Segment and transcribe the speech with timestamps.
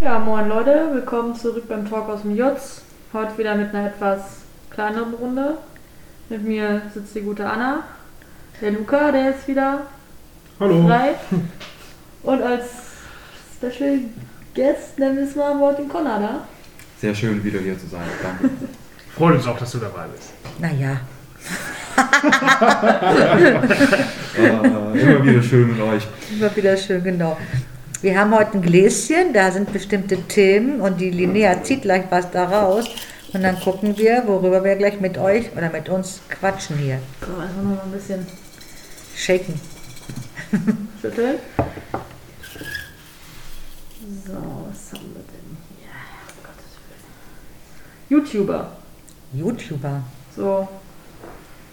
[0.00, 2.82] Ja, moin Leute, willkommen zurück beim Talk aus dem Jutz.
[3.12, 4.38] Heute wieder mit einer etwas
[4.70, 5.58] kleineren Runde.
[6.28, 7.84] Mit mir sitzt die gute Anna.
[8.60, 9.82] Der Luca, der ist wieder
[10.60, 10.86] Hallo.
[10.86, 11.14] frei.
[12.22, 12.64] Und als
[13.56, 13.98] Special
[14.54, 16.44] Guest nennen wir es mal Martin Connor da.
[17.00, 18.02] Sehr schön, wieder hier zu sein.
[18.22, 18.50] Danke.
[19.16, 20.30] Freut uns auch, dass du dabei bist.
[20.58, 21.00] Naja,
[24.36, 26.06] äh, immer wieder schön mit euch.
[26.32, 27.36] immer wieder schön, genau.
[28.04, 32.30] Wir haben heute ein Gläschen, da sind bestimmte Themen und die Linnea zieht gleich was
[32.30, 32.84] da raus.
[33.32, 36.98] Und dann gucken wir, worüber wir gleich mit euch oder mit uns quatschen hier.
[37.22, 38.26] So, einfach noch mal ein bisschen
[39.16, 39.58] Shaken.
[41.00, 41.36] schütteln.
[44.26, 45.88] So, was haben wir denn hier?
[46.28, 46.76] Um Gottes
[48.10, 48.22] Willen.
[48.22, 48.72] YouTuber.
[49.32, 50.02] YouTuber.
[50.36, 50.68] So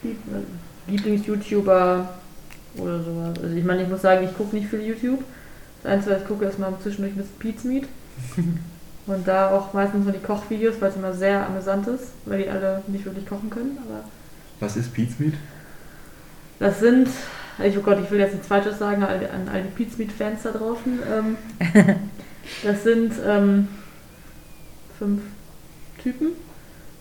[0.02, 0.16] Lieb-
[0.86, 2.08] Lieblings-YouTuber
[2.78, 3.38] oder sowas.
[3.42, 5.22] Also ich meine, ich muss sagen, ich gucke nicht viel YouTube.
[5.82, 7.24] Das Einzige, was ich gucke, ist mal zwischendurch Mr.
[7.38, 7.88] Pete's Meat.
[9.06, 12.48] Und da auch meistens nur die Kochvideos, weil es immer sehr amüsant ist, weil die
[12.48, 13.78] alle nicht wirklich kochen können.
[13.84, 14.04] Aber
[14.60, 15.34] Was ist Pete's Meat?
[16.60, 17.08] das sind,
[17.62, 20.52] ich, oh Gott, ich will jetzt nichts Falsches sagen an, all die Pete's Meat-Fans da
[20.52, 21.00] draußen.
[21.10, 21.36] Ähm,
[22.62, 23.66] das sind ähm,
[24.96, 25.22] fünf
[26.00, 26.28] Typen,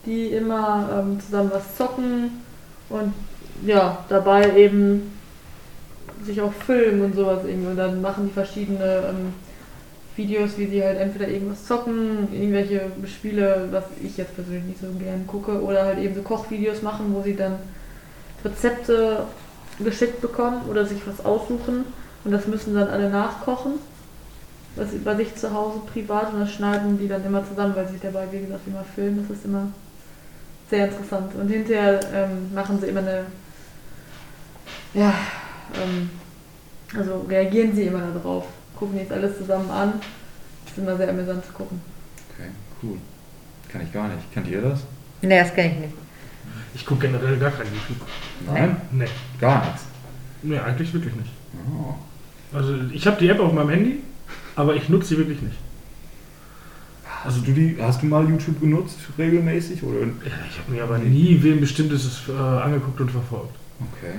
[0.07, 2.31] die immer ähm, zusammen was zocken
[2.89, 3.13] und
[3.63, 5.11] ja, dabei eben
[6.25, 7.69] sich auch filmen und sowas irgendwie.
[7.69, 9.33] Und dann machen die verschiedene ähm,
[10.15, 14.87] Videos, wie sie halt entweder irgendwas zocken, irgendwelche Spiele, was ich jetzt persönlich nicht so
[14.99, 17.55] gern gucke, oder halt eben so Kochvideos machen, wo sie dann
[18.43, 19.25] Rezepte
[19.79, 21.85] geschickt bekommen oder sich was aussuchen
[22.23, 23.73] und das müssen dann alle nachkochen.
[24.75, 27.93] Was bei sich zu Hause privat und das schneiden die dann immer zusammen, weil sie
[27.93, 29.25] sich dabei, wie gesagt, immer filmen.
[29.27, 29.67] Das ist immer
[30.69, 31.35] sehr interessant.
[31.35, 33.25] Und hinterher ähm, machen sie immer eine,
[34.93, 35.13] ja,
[36.97, 39.93] also reagieren sie immer darauf, gucken jetzt alles zusammen an.
[40.65, 41.81] Das ist immer sehr amüsant zu gucken.
[42.33, 42.49] Okay,
[42.83, 42.97] cool.
[43.69, 44.31] Kann ich gar nicht.
[44.33, 44.81] Kennt ihr das?
[45.21, 45.93] Ne, das kenne ich nicht.
[46.73, 48.07] Ich gucke generell gar kein YouTube.
[48.47, 48.77] Nein?
[48.91, 49.05] Nee.
[49.39, 49.83] Gar nichts.
[50.43, 51.29] Nee, eigentlich wirklich nicht.
[51.69, 51.95] Oh.
[52.55, 53.99] Also ich habe die App auf meinem Handy,
[54.55, 55.57] aber ich nutze sie wirklich nicht.
[57.23, 59.83] Also du die, hast du mal YouTube genutzt regelmäßig?
[59.83, 59.99] Oder?
[59.99, 63.55] Ja, ich habe mir aber nie wem Bestimmtes äh, angeguckt und verfolgt.
[63.79, 64.15] Okay.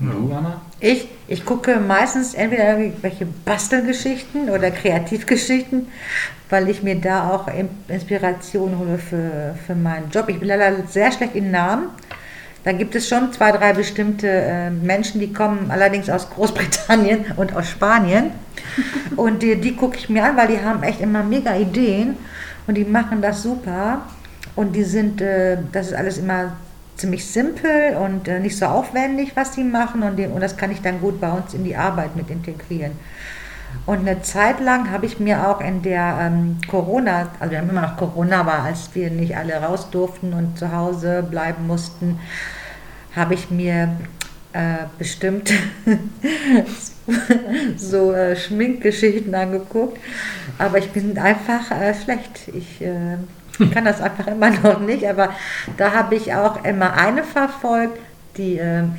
[0.00, 0.10] Ja.
[0.10, 0.60] Und du, Anna?
[0.80, 5.88] Ich, ich gucke meistens entweder irgendwelche Bastelgeschichten oder Kreativgeschichten,
[6.50, 10.28] weil ich mir da auch In- Inspiration hole für, für meinen Job.
[10.28, 11.88] Ich bin leider sehr schlecht in Namen.
[12.64, 17.54] Da gibt es schon zwei, drei bestimmte äh, Menschen, die kommen allerdings aus Großbritannien und
[17.54, 18.30] aus Spanien.
[19.16, 22.16] Und die, die gucke ich mir an, weil die haben echt immer mega Ideen
[22.66, 24.02] und die machen das super.
[24.54, 26.52] Und die sind, äh, das ist alles immer
[26.98, 30.02] ziemlich simpel und äh, nicht so aufwendig, was die machen.
[30.02, 32.92] Und, die, und das kann ich dann gut bei uns in die Arbeit mit integrieren.
[33.86, 37.70] Und eine Zeit lang habe ich mir auch in der ähm, Corona, also wir haben
[37.70, 42.18] immer noch Corona, aber als wir nicht alle raus durften und zu Hause bleiben mussten,
[43.14, 43.96] habe ich mir
[44.52, 45.52] äh, bestimmt
[47.76, 49.98] so äh, Schminkgeschichten angeguckt.
[50.58, 52.48] Aber ich bin einfach äh, schlecht.
[52.54, 52.82] Ich
[53.60, 55.06] äh, kann das einfach immer noch nicht.
[55.08, 55.30] Aber
[55.76, 57.98] da habe ich auch immer eine verfolgt,
[58.36, 58.94] die, ähm,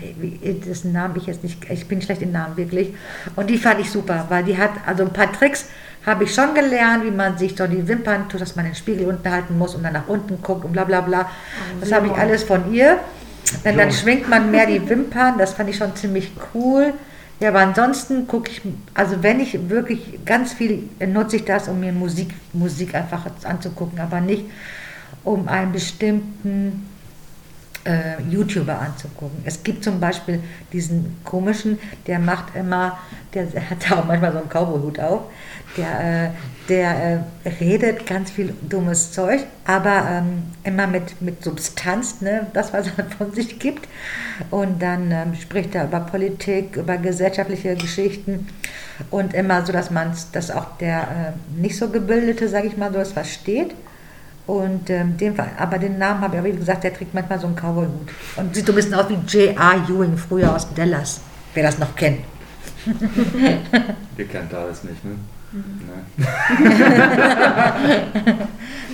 [0.65, 2.93] dessen Namen ich jetzt nicht, ich bin schlecht im Namen wirklich.
[3.35, 5.67] Und die fand ich super, weil die hat, also ein paar Tricks
[6.05, 9.07] habe ich schon gelernt, wie man sich so die Wimpern tut, dass man den Spiegel
[9.07, 11.29] unten halten muss und dann nach unten guckt und bla bla bla.
[11.79, 12.99] Das habe ich alles von ihr.
[13.63, 16.93] Dann, dann schwingt man mehr die Wimpern, das fand ich schon ziemlich cool.
[17.39, 18.61] Ja, aber ansonsten gucke ich,
[18.93, 23.99] also wenn ich wirklich ganz viel, nutze ich das, um mir Musik, Musik einfach anzugucken,
[23.99, 24.45] aber nicht
[25.23, 26.85] um einen bestimmten
[27.85, 29.41] äh, YouTuber anzugucken.
[29.45, 30.41] Es gibt zum Beispiel
[30.73, 32.97] diesen komischen, der macht immer,
[33.33, 35.21] der hat auch manchmal so einen Cowboy-Hut auf,
[35.77, 36.29] der, äh,
[36.67, 42.73] der äh, redet ganz viel dummes Zeug, aber ähm, immer mit, mit Substanz, ne, das,
[42.73, 43.87] was er von sich gibt.
[44.51, 48.47] Und dann ähm, spricht er über Politik, über gesellschaftliche Geschichten
[49.09, 52.91] und immer so, dass man dass auch der äh, nicht so gebildete, sage ich mal,
[52.91, 53.73] so es versteht.
[54.47, 57.55] Und ähm, den, aber den Namen habe ich, wie gesagt, der trägt manchmal so einen
[57.55, 58.09] Cowboy-Hut.
[58.35, 59.87] Und sieht so ein bisschen aus wie J.R.
[59.87, 61.21] Ewing früher aus Dallas,
[61.53, 62.21] wer das noch kennt.
[64.17, 65.11] Ihr kennt alles nicht, ne?
[65.51, 65.81] Mhm.
[66.17, 66.27] Nein.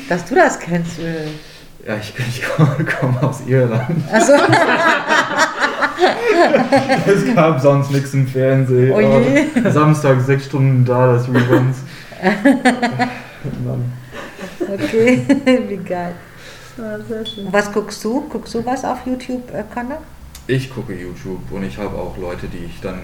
[0.10, 1.00] Dass du das kennst.
[1.00, 1.25] Äh.
[1.88, 4.04] Ja, ich, ich komme komm aus Irland.
[4.12, 4.34] Achso,
[7.06, 8.92] Es gab sonst nichts im Fernsehen.
[8.92, 9.72] Oh je.
[9.72, 11.78] Samstag sechs Stunden da, das Reruns.
[13.63, 13.92] Mann.
[14.74, 15.25] okay,
[15.68, 16.16] wie geil.
[16.78, 17.48] Ja, sehr schön.
[17.48, 18.28] Und was guckst du?
[18.30, 20.01] Guckst du was auf YouTube, äh, Conor?
[20.48, 23.00] Ich gucke YouTube und ich habe auch Leute, die ich dann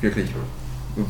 [0.00, 0.30] wirklich.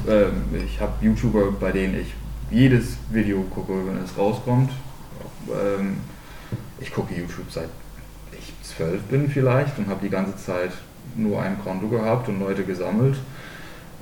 [0.08, 2.14] Ähm, ich habe YouTuber, bei denen ich
[2.50, 4.70] jedes Video gucke, wenn es rauskommt.
[5.48, 5.98] Ähm,
[6.80, 7.68] ich gucke YouTube seit
[8.32, 10.70] ich zwölf bin vielleicht und habe die ganze Zeit
[11.16, 13.16] nur ein Konto gehabt und Leute gesammelt.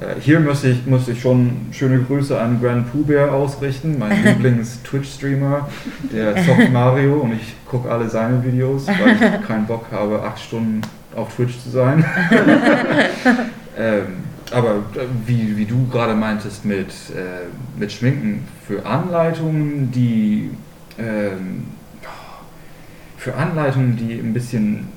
[0.00, 4.22] Äh, hier muss ich, muss ich schon schöne Grüße an Grand Pooh Bear ausrichten, mein
[4.24, 5.68] Lieblings-Twitch-Streamer,
[6.12, 10.38] der zockt Mario und ich gucke alle seine Videos, weil ich keinen Bock habe, acht
[10.38, 10.82] Stunden
[11.16, 12.04] auf Twitch zu sein.
[13.78, 17.46] ähm, aber äh, wie, wie du gerade meintest mit, äh,
[17.78, 20.50] mit Schminken, für Anleitungen, die
[20.98, 21.64] ähm,
[23.16, 24.88] für Anleitungen, die ein bisschen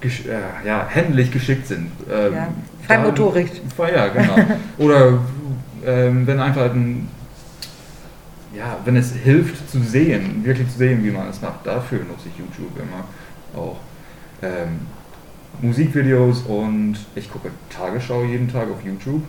[0.00, 1.90] gesch äh, ja, händlich geschickt sind.
[2.10, 2.48] Ähm, Ja,
[2.86, 3.50] Feinmotorik.
[3.76, 4.36] Da, ja, genau.
[4.78, 5.18] Oder
[5.84, 7.08] ähm, wenn einfach ein,
[8.54, 12.28] ja, wenn es hilft zu sehen, wirklich zu sehen, wie man es macht, dafür nutze
[12.32, 13.04] ich YouTube immer
[13.60, 13.78] auch.
[14.42, 14.80] Ähm,
[15.62, 19.22] Musikvideos und ich gucke Tagesschau jeden Tag auf YouTube,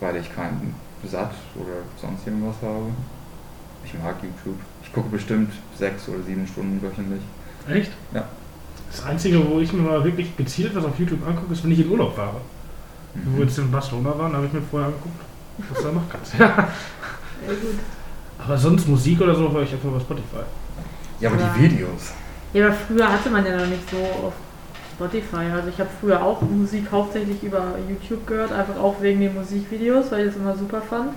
[0.00, 0.74] weil ich keinen
[1.04, 2.86] Satt oder sonst irgendwas habe.
[3.84, 4.58] Ich mag YouTube.
[4.82, 7.20] Ich gucke bestimmt sechs oder sieben Stunden wöchentlich.
[7.68, 7.90] Echt?
[8.14, 8.24] Ja.
[8.90, 11.80] Das Einzige, wo ich mir mal wirklich gezielt was auf YouTube angucke, ist, wenn ich
[11.80, 12.36] in Urlaub fahre.
[13.14, 13.48] Wo wir Mhm.
[13.48, 15.20] jetzt in Barcelona waren, habe ich mir vorher angeguckt,
[15.70, 16.34] was du da noch kannst.
[16.38, 16.68] Ja.
[17.46, 17.58] Gut.
[18.38, 20.42] Aber sonst Musik oder so höre ich einfach über Spotify.
[21.20, 21.54] Ja, aber Ja.
[21.56, 22.12] die Videos.
[22.52, 23.96] Ja, aber früher hatte man ja noch nicht so
[24.26, 24.32] auf
[24.94, 25.50] Spotify.
[25.54, 30.10] Also ich habe früher auch Musik hauptsächlich über YouTube gehört, einfach auch wegen den Musikvideos,
[30.10, 31.10] weil ich das immer super fand.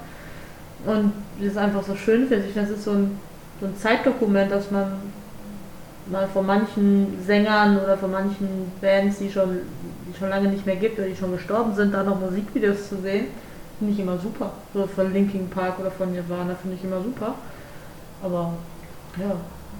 [0.86, 2.56] Und das ist einfach so schön finde ich.
[2.56, 3.20] Das ist so ein,
[3.60, 4.94] so ein Zeitdokument, dass man
[6.10, 9.58] mal von manchen Sängern oder von manchen Bands, die schon,
[10.08, 12.98] die schon lange nicht mehr gibt oder die schon gestorben sind, da noch Musikvideos zu
[13.02, 13.28] sehen,
[13.78, 14.52] finde ich immer super.
[14.74, 17.36] So von Linkin Park oder von Nirvana finde ich immer super.
[18.24, 18.54] Aber
[19.20, 19.36] ja,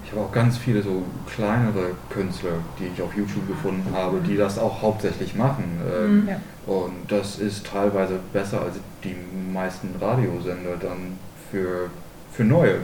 [0.08, 1.04] Ich habe auch ganz viele so
[1.36, 5.66] kleinere Künstler, die ich auf YouTube gefunden habe, die das auch hauptsächlich machen.
[5.86, 6.30] Ähm, Mhm.
[6.30, 6.40] Ja.
[6.66, 9.16] Und das ist teilweise besser als die
[9.54, 11.18] meisten Radiosender dann
[11.52, 11.90] für,
[12.32, 12.80] für neue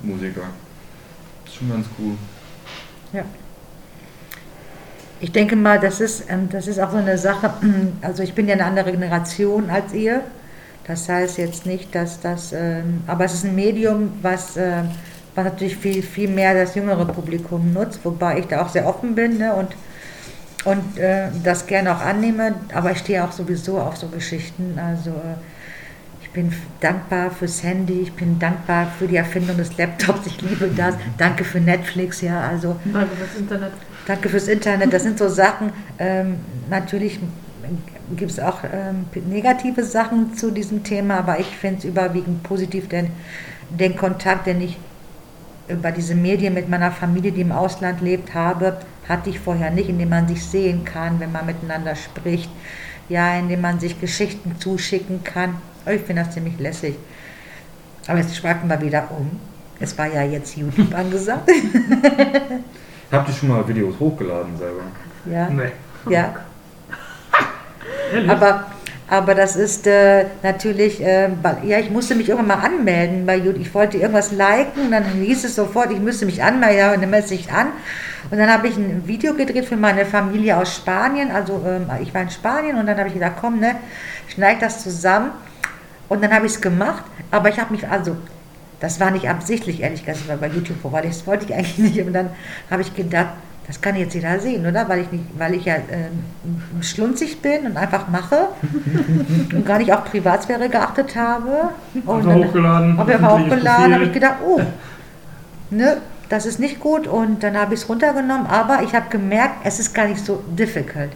[0.00, 0.42] Musiker.
[1.44, 2.14] Das ist schon ganz cool.
[5.20, 7.52] Ich denke mal, das ist, ähm, das ist auch so eine Sache,
[8.00, 10.22] also ich bin ja eine andere Generation als ihr.
[10.86, 14.82] Das heißt jetzt nicht, dass das, ähm, aber es ist ein Medium, was, äh,
[15.34, 19.14] was natürlich viel, viel mehr das jüngere Publikum nutzt, wobei ich da auch sehr offen
[19.14, 19.68] bin ne, und,
[20.64, 24.78] und äh, das gerne auch annehme, aber ich stehe auch sowieso auf so Geschichten.
[24.78, 25.36] Also äh,
[26.22, 30.68] ich bin dankbar fürs Handy, ich bin dankbar für die Erfindung des Laptops, ich liebe
[30.76, 30.94] das.
[31.16, 33.72] Danke für Netflix, ja, also danke fürs Internet.
[34.06, 34.92] Danke fürs Internet.
[34.92, 36.36] Das sind so Sachen, ähm,
[36.68, 37.20] natürlich
[38.16, 42.88] gibt es auch ähm, negative Sachen zu diesem Thema, aber ich finde es überwiegend positiv,
[42.88, 43.08] denn
[43.70, 44.76] den Kontakt, den ich
[45.68, 48.78] über diese Medien mit meiner Familie, die im Ausland lebt, habe,
[49.08, 52.50] hatte ich vorher nicht, indem man sich sehen kann, wenn man miteinander spricht,
[53.08, 55.56] ja, indem man sich Geschichten zuschicken kann.
[55.86, 56.96] Ich finde das ziemlich lässig.
[58.06, 59.30] Aber jetzt schweifen wir wieder um.
[59.80, 61.50] Es war ja jetzt YouTube angesagt.
[63.10, 64.82] Habt ihr schon mal Videos hochgeladen selber?
[65.30, 65.48] ja.
[65.48, 65.72] Nee.
[66.08, 66.34] Ja,
[68.28, 68.66] aber,
[69.12, 71.28] aber das ist äh, natürlich, äh,
[71.64, 73.60] ja, ich musste mich irgendwann mal anmelden bei YouTube.
[73.60, 77.10] Ich wollte irgendwas liken, dann hieß es sofort, ich müsste mich anmelden, ja, und dann
[77.10, 77.66] melde ich an.
[78.30, 81.30] Und dann habe ich ein Video gedreht für meine Familie aus Spanien.
[81.30, 83.76] Also ähm, ich war in Spanien und dann habe ich gedacht, komm, ne,
[84.28, 85.32] schneid das zusammen.
[86.08, 88.16] Und dann habe ich es gemacht, aber ich habe mich, also,
[88.80, 92.00] das war nicht absichtlich, ehrlich gesagt, bei YouTube, weil das wollte ich eigentlich nicht.
[92.00, 92.30] Und dann
[92.70, 93.34] habe ich gedacht,
[93.72, 94.86] das kann jetzt jeder sehen, oder?
[94.86, 98.48] Weil ich, nicht, weil ich ja ähm, schlunzig bin und einfach mache
[99.54, 101.70] und gar nicht auf Privatsphäre geachtet habe.
[102.04, 102.98] Und Einfach dann hochgeladen.
[102.98, 104.60] habe ich aber hochgeladen, habe ich gedacht, oh,
[105.70, 105.96] ne,
[106.28, 109.80] das ist nicht gut und dann habe ich es runtergenommen, aber ich habe gemerkt, es
[109.80, 111.12] ist gar nicht so difficult.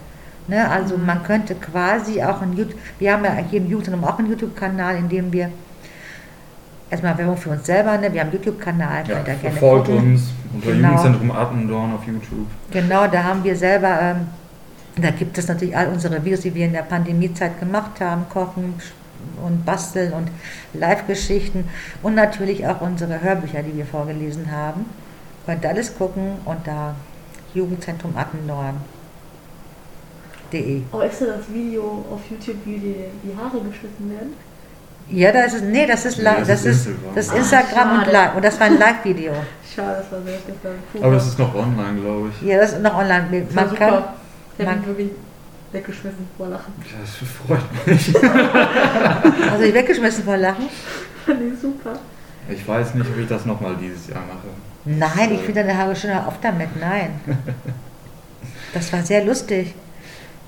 [0.49, 0.67] Ne?
[0.71, 4.31] Also man könnte quasi auch ein YouTube, wir haben ja hier im YouTube auch einen
[4.31, 5.51] YouTube-Kanal, in dem wir
[6.91, 8.13] erstmal Werbung für uns selber, ne?
[8.13, 9.99] wir haben einen YouTube-Kanal, Ja, könnt ihr gerne gucken.
[10.13, 10.23] uns
[10.55, 10.89] unter Genau.
[10.89, 12.47] Jugendzentrum Attendorn auf YouTube.
[12.71, 14.27] Genau, da haben wir selber, ähm,
[15.01, 18.75] da gibt es natürlich all unsere Videos, die wir in der Pandemiezeit gemacht haben, Kochen
[19.45, 20.29] und Basteln und
[20.73, 21.65] Live-Geschichten
[22.03, 24.87] und natürlich auch unsere Hörbücher, die wir vorgelesen haben.
[25.45, 26.95] Könnt ihr alles gucken und da
[27.55, 28.77] Jugendzentrum Attendorn.de.
[30.93, 34.35] Oh, ist da das Video auf YouTube, wie die, die Haare geschnitten werden?
[35.09, 37.99] Ja, das ist, nee, das ist, Ja, li- das das ist das ist Instagram und
[38.01, 38.13] schade.
[38.13, 38.35] live.
[38.37, 39.33] Und das war ein Live-Video.
[39.75, 40.39] Schade, das war sehr.
[40.93, 42.49] Puh, Aber es ist noch online, glaube ich.
[42.49, 43.45] Ja, das ist noch online.
[43.47, 44.15] das war Man kann, super.
[44.59, 45.11] Ich habe man- wirklich
[45.73, 46.73] weggeschmissen vor Lachen.
[46.81, 48.15] Ja, Das freut mich.
[49.53, 50.69] also ich weggeschmissen vor Lachen.
[51.27, 51.93] Fand ich super.
[52.49, 54.49] Ich weiß nicht, ob ich das nochmal dieses Jahr mache.
[54.85, 56.69] Nein, ich finde deine Haare schon auf damit.
[56.81, 57.21] Nein.
[58.73, 59.75] Das war sehr lustig.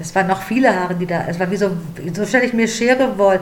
[0.00, 1.24] Es waren noch viele Haare, die da.
[1.28, 1.70] Es war wie so,
[2.12, 3.40] so stelle ich mir Schere Woll,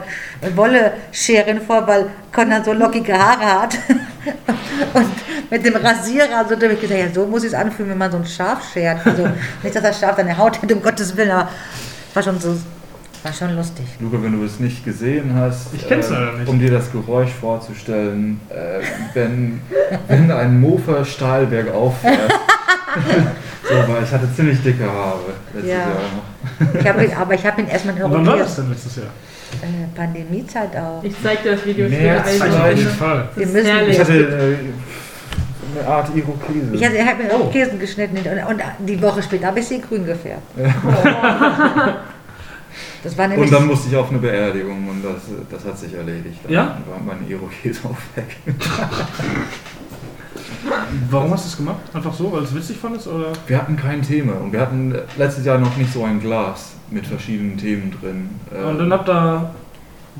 [0.55, 3.77] Wolle Scheren vor, weil Connor so lockige Haare hat.
[4.93, 5.11] Und
[5.51, 7.97] mit dem Rasierer, so da habe ich gesagt, ja, so muss ich es anfühlen, wenn
[7.97, 9.05] man so ein Schaf schert.
[9.05, 9.27] Also,
[9.63, 11.49] nicht, dass das Schaf deine Haut hat, um Gottes Willen, aber
[12.09, 12.57] es war schon so,
[13.23, 13.85] war schon lustig.
[13.99, 16.49] Luca, wenn du es nicht gesehen hast, Ich kenn's äh, leider nicht.
[16.49, 18.79] um dir das Geräusch vorzustellen, äh,
[19.13, 19.61] wenn,
[20.07, 22.33] wenn ein Mofa steil bergauf fährt.
[23.69, 25.19] so, weil ich hatte ziemlich dicke Haare
[25.53, 25.77] letztes Ja.
[25.79, 26.79] Jahr noch.
[26.79, 29.05] Ich hab aber ich habe ihn erstmal in Und wann war das denn letztes Jahr?
[29.61, 31.03] Äh, Pandemiezeit auch.
[31.03, 32.63] Ich zeig dir das Video März später.
[32.63, 33.29] Auf jeden Fall.
[33.35, 33.89] Wir müssen-.
[33.89, 36.73] Ich hatte äh, eine Art Irokese.
[36.73, 37.49] Ich habe hab mir Oh.
[37.49, 40.43] Käsen geschnitten und, und die Woche später habe ich sie grün gefärbt.
[43.03, 43.31] Das war.
[43.31, 45.21] Und dann musste ich auf eine Beerdigung und das,
[45.51, 46.39] das hat sich erledigt.
[46.43, 46.77] Dann Ja?
[46.89, 48.35] war mein Irokese auch weg.
[51.09, 51.77] Warum hast du es gemacht?
[51.93, 53.07] Einfach so, weil du es witzig fandest?
[53.07, 53.33] Oder?
[53.47, 57.05] Wir hatten kein Thema und wir hatten letztes Jahr noch nicht so ein Glas mit
[57.05, 58.29] verschiedenen Themen drin.
[58.65, 59.51] Und dann habt ihr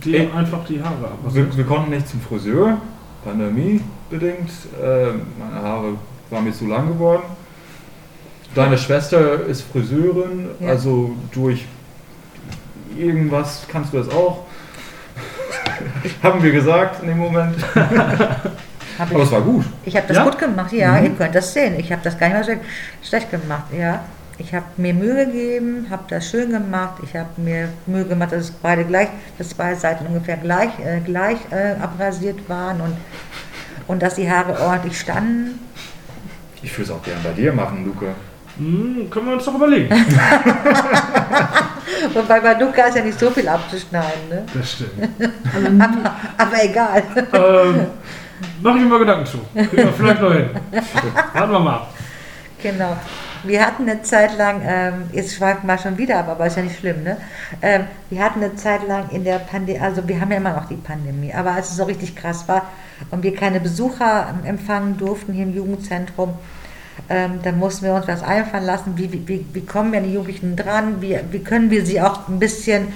[0.03, 0.29] die Ey.
[0.35, 1.49] einfach die Haare abrasiert.
[1.51, 2.77] wir, wir konnten nicht zum Friseur,
[3.23, 4.49] Pandemie bedingt.
[4.81, 5.07] Äh,
[5.39, 5.93] meine Haare
[6.29, 7.23] waren mir zu lang geworden.
[8.53, 10.69] Deine Schwester ist Friseurin, Ja.
[10.69, 11.65] also durch
[12.97, 14.45] irgendwas kannst du das auch.
[16.23, 17.55] Haben wir gesagt in dem Moment.
[18.99, 19.65] hab Aber es war gut.
[19.85, 20.23] Ich habe das Ja?
[20.23, 21.03] gut gemacht, ja, Mhm.
[21.05, 21.79] ihr könnt das sehen.
[21.79, 22.61] Ich habe das gar nicht mal schlecht,
[23.03, 24.01] schlecht gemacht, ja.
[24.39, 26.95] Ich habe mir Mühe gegeben, habe das schön gemacht.
[27.03, 29.07] Ich habe mir Mühe gemacht, dass es beide gleich,
[29.39, 32.95] dass beide Seiten ungefähr gleich, äh, gleich äh, abrasiert waren und,
[33.87, 35.59] und dass die Haare ordentlich standen.
[36.61, 38.13] Ich würde es auch gern bei dir machen, Luca.
[38.57, 39.89] Hm, können wir uns doch überlegen.
[42.13, 44.43] Wobei bei Luca ist ja nicht so viel abzuschneiden, ne?
[44.53, 44.91] Das stimmt.
[45.79, 47.03] aber, aber egal.
[47.33, 47.87] ähm,
[48.61, 49.39] mach ich mir mal Gedanken zu.
[49.53, 50.49] Wir vielleicht noch hin.
[51.33, 51.81] Warten wir mal.
[52.61, 52.97] Genau.
[53.43, 56.63] Wir hatten eine Zeit lang, ähm, jetzt schweifen wir schon wieder ab, aber ist ja
[56.63, 57.17] nicht schlimm, ne?
[57.61, 60.65] Ähm, wir hatten eine Zeit lang in der Pandemie, also wir haben ja immer noch
[60.67, 62.63] die Pandemie, aber als es so richtig krass war
[63.11, 66.33] und wir keine Besucher empfangen durften hier im Jugendzentrum,
[67.09, 70.05] ähm, dann mussten wir uns was einfallen lassen, wie, wie- wie, wie kommen wir an
[70.05, 72.87] die Jugendlichen dran, wie, wie können wir sie auch ein bisschen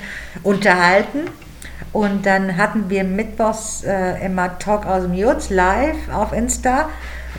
[0.42, 1.20] unterhalten.
[1.94, 6.90] Und dann hatten wir mittwochs äh, immer Talk aus dem Jutz live auf Insta.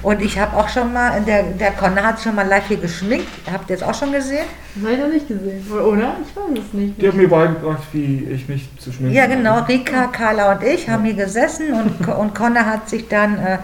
[0.02, 3.28] Und ich habe auch schon mal, der, der Conner hat schon mal live hier geschminkt.
[3.50, 4.44] Habt ihr das auch schon gesehen?
[4.74, 6.16] Das habe ich noch nicht gesehen, oder?
[6.26, 7.00] Ich weiß es nicht.
[7.00, 9.56] Die haben mir beigebracht, wie ich mich zu schminken Ja, genau.
[9.56, 9.68] habe.
[9.68, 13.58] Rika, Carla und ich haben hier gesessen und, und Conner hat sich dann äh,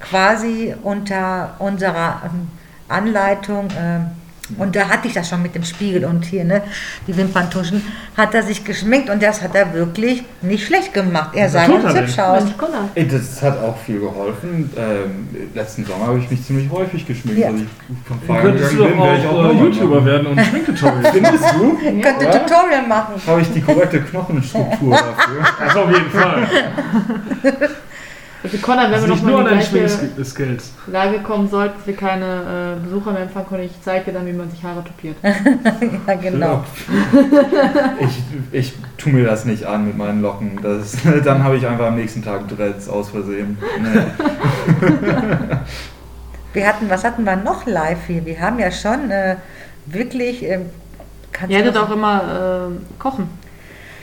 [0.00, 2.48] quasi unter unserer ähm,
[2.88, 4.06] Anleitung, ähm,
[4.58, 6.62] und da hatte ich das schon mit dem Spiegel und hier, ne,
[7.06, 7.82] die Wimperntuschen,
[8.16, 11.30] hat er sich geschminkt und das hat er wirklich nicht schlecht gemacht.
[11.34, 12.42] Er sah ganz hübsch aus.
[12.94, 14.70] Das hat auch viel geholfen.
[14.76, 17.40] Ähm, letzten Sommer habe ich mich ziemlich häufig geschminkt.
[17.40, 17.48] Ja.
[17.48, 17.68] Als ich
[18.26, 21.12] vom könntest du bin, ich auch, auch äh, YouTuber werden und Schminktutorial.
[21.12, 21.78] Findest du?
[21.78, 22.38] Könnte Ja?
[22.38, 23.14] Tutorial machen.
[23.26, 25.44] Habe ich die korrekte Knochenstruktur dafür?
[25.58, 26.48] Das auf jeden Fall.
[28.44, 30.72] Also Connor, wenn Das wir liegt noch nur mal an in die gleiche Schminkskills.
[30.86, 34.26] Lage kommen sollten, dass wir keine äh, Besucher mehr empfangen können, ich zeige dir dann,
[34.26, 35.16] wie man sich Haare topiert.
[36.06, 36.62] Ja, genau.
[37.98, 38.22] Ich,
[38.52, 40.60] ich tue mir das nicht an mit meinen Locken.
[40.62, 43.56] Das, dann habe ich einfach am nächsten Tag Dreads aus Versehen.
[43.80, 44.00] Nee.
[46.52, 48.24] Wir hatten, was hatten wir noch live hier?
[48.24, 49.36] Wir haben ja schon äh,
[49.86, 50.44] wirklich.
[51.32, 53.28] kannst Ihr du hättet auch immer äh, kochen.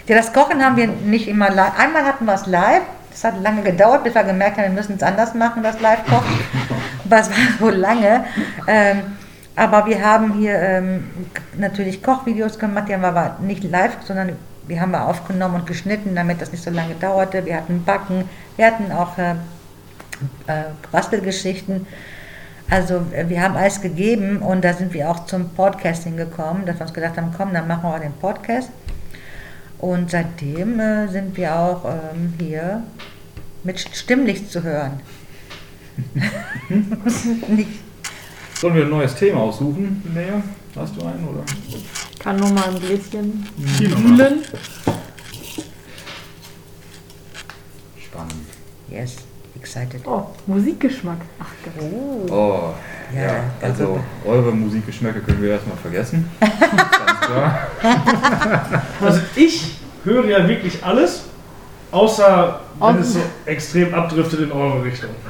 [0.08, 1.80] Ja, das Kochen haben wir nicht immer live.
[1.80, 2.82] Einmal hatten wir es live.
[3.12, 6.40] Das hat lange gedauert, bis wir gemerkt haben, wir müssen es anders machen, das Live-Kochen.
[7.06, 7.24] Es war
[7.60, 8.24] so lange.
[8.68, 9.02] Ähm,
[9.56, 11.04] aber wir haben hier ähm,
[11.58, 14.38] natürlich Kochvideos gemacht, die haben wir aber nicht live, sondern
[14.70, 17.46] die haben wir aufgenommen und geschnitten, damit das nicht so lange dauerte.
[17.46, 19.32] Wir hatten Backen, wir hatten auch äh,
[20.48, 21.86] äh, Bastelgeschichten.
[22.70, 26.78] Also äh, wir haben alles gegeben und da sind wir auch zum Podcasting gekommen, dass
[26.78, 28.70] wir uns gedacht haben, komm, dann machen wir auch den Podcast.
[29.82, 32.84] Und seitdem äh, sind wir auch ähm, hier
[33.64, 35.00] mit Stimmlicht zu hören.
[38.54, 40.04] Sollen wir ein neues Thema aussuchen?
[40.14, 40.44] Näher?
[40.76, 41.28] Hast du einen?
[41.28, 41.44] Oder?
[41.68, 43.48] Ich kann nur mal ein Gläschen
[43.78, 43.98] Kino.
[43.98, 44.44] wühlen.
[48.06, 48.34] Spannend.
[48.88, 49.16] Yes,
[49.60, 50.06] excited.
[50.06, 51.22] Oh, Musikgeschmack.
[51.40, 51.74] Ach Gott.
[51.82, 52.28] Oh.
[52.32, 52.74] Oh,
[53.16, 53.44] Ja, ja.
[53.62, 56.30] Also, eure Musikgeschmäcke können wir erstmal vergessen.
[59.00, 61.24] Also ich höre ja wirklich alles,
[61.92, 65.12] außer wenn es so extrem abdriftet in eure Richtung.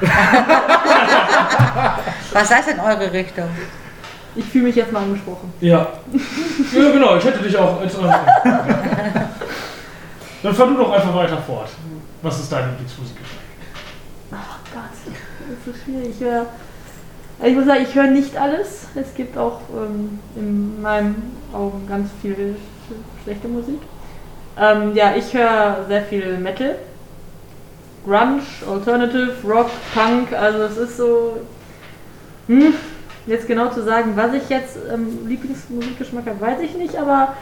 [2.32, 3.48] Was heißt in eure Richtung?
[4.34, 5.52] Ich fühle mich jetzt mal angesprochen.
[5.60, 5.88] Ja.
[6.74, 7.80] Ja, genau, ich hätte dich auch
[10.42, 11.68] Dann fahr du doch einfach weiter fort.
[12.22, 13.42] Was ist dein Lieblingsmusikgeschmack?
[14.32, 16.18] Ach Gott, das ist so schwierig.
[16.20, 16.46] Ja.
[17.42, 18.86] Also ich muss sagen, ich höre nicht alles.
[18.94, 23.80] Es gibt auch ähm, in meinen Augen ganz viel sch- schlechte Musik.
[24.56, 26.76] Ähm, ja, ich höre sehr viel Metal.
[28.04, 31.38] Grunge, Alternative, Rock, Punk, also es ist so.
[32.46, 32.74] Hm,
[33.26, 37.34] jetzt genau zu sagen, was ich jetzt ähm, Lieblingsmusikgeschmack habe, weiß ich nicht, aber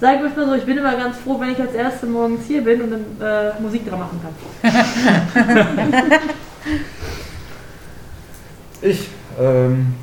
[0.00, 2.62] sage euch mal so, ich bin immer ganz froh, wenn ich als Erste morgens hier
[2.62, 3.04] bin und dann
[3.56, 4.72] äh, Musik dran machen kann.
[8.82, 9.94] Ich, ähm,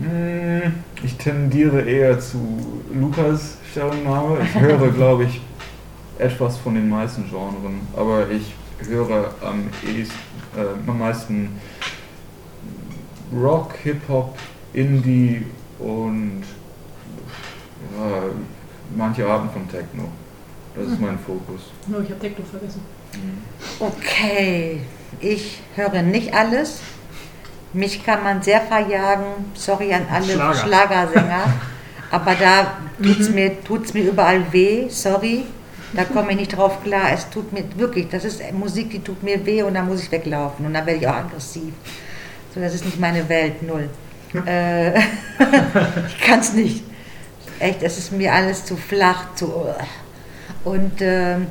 [0.00, 4.38] mh, ich tendiere eher zu Lukas Stellungnahme.
[4.42, 5.40] Ich höre, glaube ich,
[6.18, 8.54] etwas von den meisten Genren, aber ich
[8.88, 10.14] höre am, ehesten,
[10.56, 11.60] äh, am meisten
[13.34, 14.38] Rock, Hip-Hop,
[14.72, 15.44] Indie
[15.78, 16.42] und
[17.98, 18.22] ja,
[18.96, 20.04] manche Arten von Techno.
[20.74, 21.70] Das ist mein Fokus.
[21.86, 22.82] No, ich habe Techno vergessen.
[23.80, 24.80] Okay,
[25.20, 26.80] ich höre nicht alles.
[27.76, 29.52] Mich kann man sehr verjagen.
[29.54, 30.54] Sorry an alle Schlager.
[30.54, 31.52] Schlagersänger.
[32.10, 34.88] Aber da tut's mir, tut's mir überall weh.
[34.88, 35.44] Sorry.
[35.92, 37.12] Da komme ich nicht drauf klar.
[37.12, 40.10] Es tut mir wirklich, das ist Musik, die tut mir weh und da muss ich
[40.10, 40.64] weglaufen.
[40.64, 41.74] Und dann werde ich auch aggressiv.
[42.54, 43.88] So, das ist nicht meine Welt, null.
[44.46, 46.82] Äh, ich kann es nicht.
[47.58, 49.50] Echt, es ist mir alles zu flach, zu.
[50.64, 51.46] Und ähm,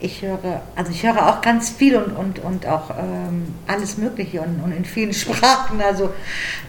[0.00, 4.40] ich höre, also ich höre auch ganz viel und, und, und auch ähm, alles Mögliche
[4.40, 5.80] und, und in vielen Sprachen.
[5.80, 6.10] Also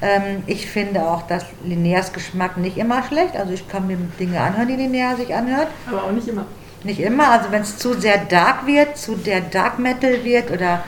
[0.01, 3.35] ähm, ich finde auch, dass Linears Geschmack nicht immer schlecht.
[3.35, 5.67] Also ich kann mir Dinge anhören, die Linear sich anhört.
[5.87, 6.45] Aber auch nicht immer.
[6.83, 10.83] Nicht immer, also wenn es zu sehr dark wird, zu der Dark Metal wird oder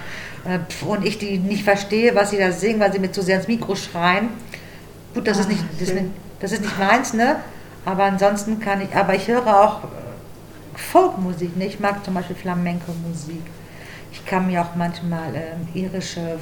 [0.46, 3.38] äh, und ich die nicht verstehe, was sie da singen, weil sie mir zu sehr
[3.38, 4.30] ins Mikro schreien.
[5.14, 6.08] Gut, das ist Ah, nicht, das ist nicht,
[6.40, 7.38] das ist nicht meins, ne?
[7.84, 9.88] Aber ansonsten kann ich, aber ich höre auch äh,
[10.76, 11.66] Folkmusik, ne?
[11.66, 13.42] Ich mag zum Beispiel Flamenco-Musik.
[14.12, 16.38] Ich kann mir auch manchmal ähm, irische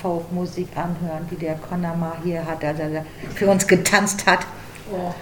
[0.00, 4.40] Folkmusik anhören, wie der Conor hier hat, also der für uns getanzt hat.
[4.90, 5.12] Oh.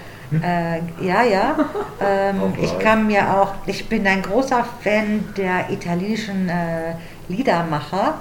[0.43, 1.57] Äh, ja, ja.
[2.03, 2.63] Ähm, Alright.
[2.63, 6.95] ich kann mir auch, ich bin ein großer Fan der italienischen äh,
[7.29, 8.15] Liedermacher.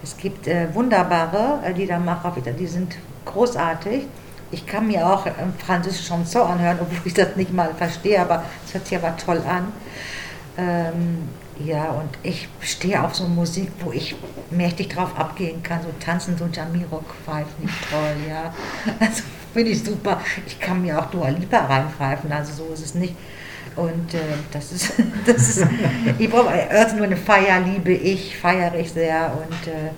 [0.00, 4.06] Es gibt äh, wunderbare äh, Liedermacher, die sind großartig.
[4.50, 8.44] Ich kann mir auch ähm, französische Chanson anhören, obwohl ich das nicht mal verstehe, aber
[8.64, 9.72] es hört sich aber toll an.
[10.58, 11.28] Ähm,
[11.64, 14.14] ja, und ich stehe auf so Musik, wo ich
[14.50, 18.54] mächtig drauf abgehen kann, so tanzen, so Jamiroquai, finde ich toll, ja.
[19.00, 20.20] Also finde ich super.
[20.46, 23.14] Ich kann mir auch Dua Lipa reinpfeifen, also so ist es nicht.
[23.74, 24.18] Und äh,
[24.52, 24.92] das ist,
[25.26, 25.66] das ist,
[26.18, 29.90] ich brauche, Earth nur eine Feier liebe ich, feiere ich sehr und äh,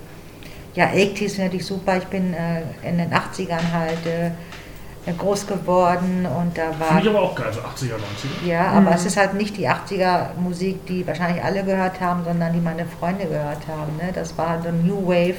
[0.78, 1.96] ja, 80s finde ich super.
[1.96, 4.30] Ich bin äh, in den 80ern halt äh,
[5.12, 8.46] groß geworden und da war Finde ich aber auch geil, so 80er, 90er.
[8.46, 8.96] ja, aber Mhm.
[8.96, 12.84] es ist halt nicht die 80er Musik, die wahrscheinlich alle gehört haben, sondern die meine
[12.84, 13.96] Freunde gehört haben.
[13.96, 14.12] Ne?
[14.14, 15.36] Das war so New Wave.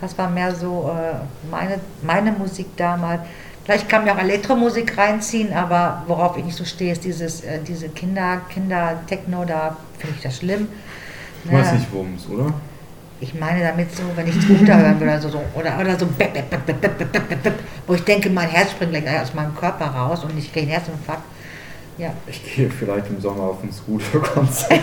[0.00, 1.16] Das war mehr so äh,
[1.50, 3.20] meine, meine Musik damals.
[3.64, 7.58] Vielleicht kann mir auch Elektromusik reinziehen, aber worauf ich nicht so stehe, ist dieses, äh,
[7.60, 10.68] diese Kinder, Kinder-Techno, da finde ich das schlimm.
[11.44, 11.78] Du meinst Ne?
[11.78, 12.54] nicht Wumms, oder?
[13.20, 16.32] Ich meine damit so, wenn ich es runterhören will, also so, oder, oder so, bip,
[16.34, 17.52] bip, bip,
[17.86, 20.70] wo ich denke, mein Herz springt gleich aus meinem Körper raus und ich kriege einen
[20.70, 21.24] Herzinfarkt.
[21.98, 22.10] Ja.
[22.28, 24.80] Ich gehe vielleicht im Sommer auf ein Scooter-Konzert.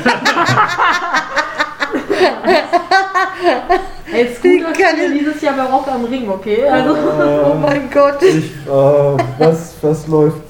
[4.11, 6.63] Ey, Scooter spielen dieses Jahr bei Rock am Ring, okay?
[6.63, 8.21] Äh, also, ähm, oh mein Gott.
[8.21, 10.41] Ich, äh, was, was läuft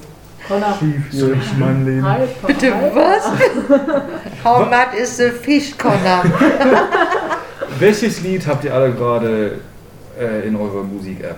[0.48, 0.76] Connor.
[0.80, 2.06] schief hier in meinem Leben?
[2.46, 3.30] Bitte was?
[4.44, 6.24] How much is the fish, Connor?
[7.78, 9.58] Welches Lied habt ihr alle gerade
[10.18, 11.36] äh, in eurer Musik-App?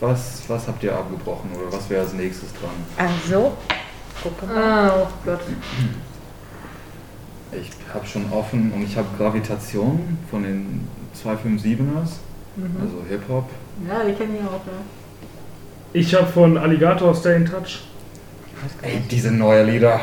[0.00, 2.70] Was, was habt ihr abgebrochen oder was wäre als nächstes dran?
[2.96, 3.52] Also,
[4.22, 4.56] guck mal.
[4.56, 5.40] Ah, oh Gott.
[7.52, 10.88] Ich habe schon offen und ich habe Gravitation von den
[11.22, 12.18] 257ers,
[12.56, 12.76] Mhm.
[12.80, 13.48] also Hip-Hop.
[13.88, 14.72] Ja, die kenne ich auch, ja.
[15.92, 17.80] Ich habe von Alligator Stay in Touch.
[18.82, 20.00] Ey, diese neuen Lieder.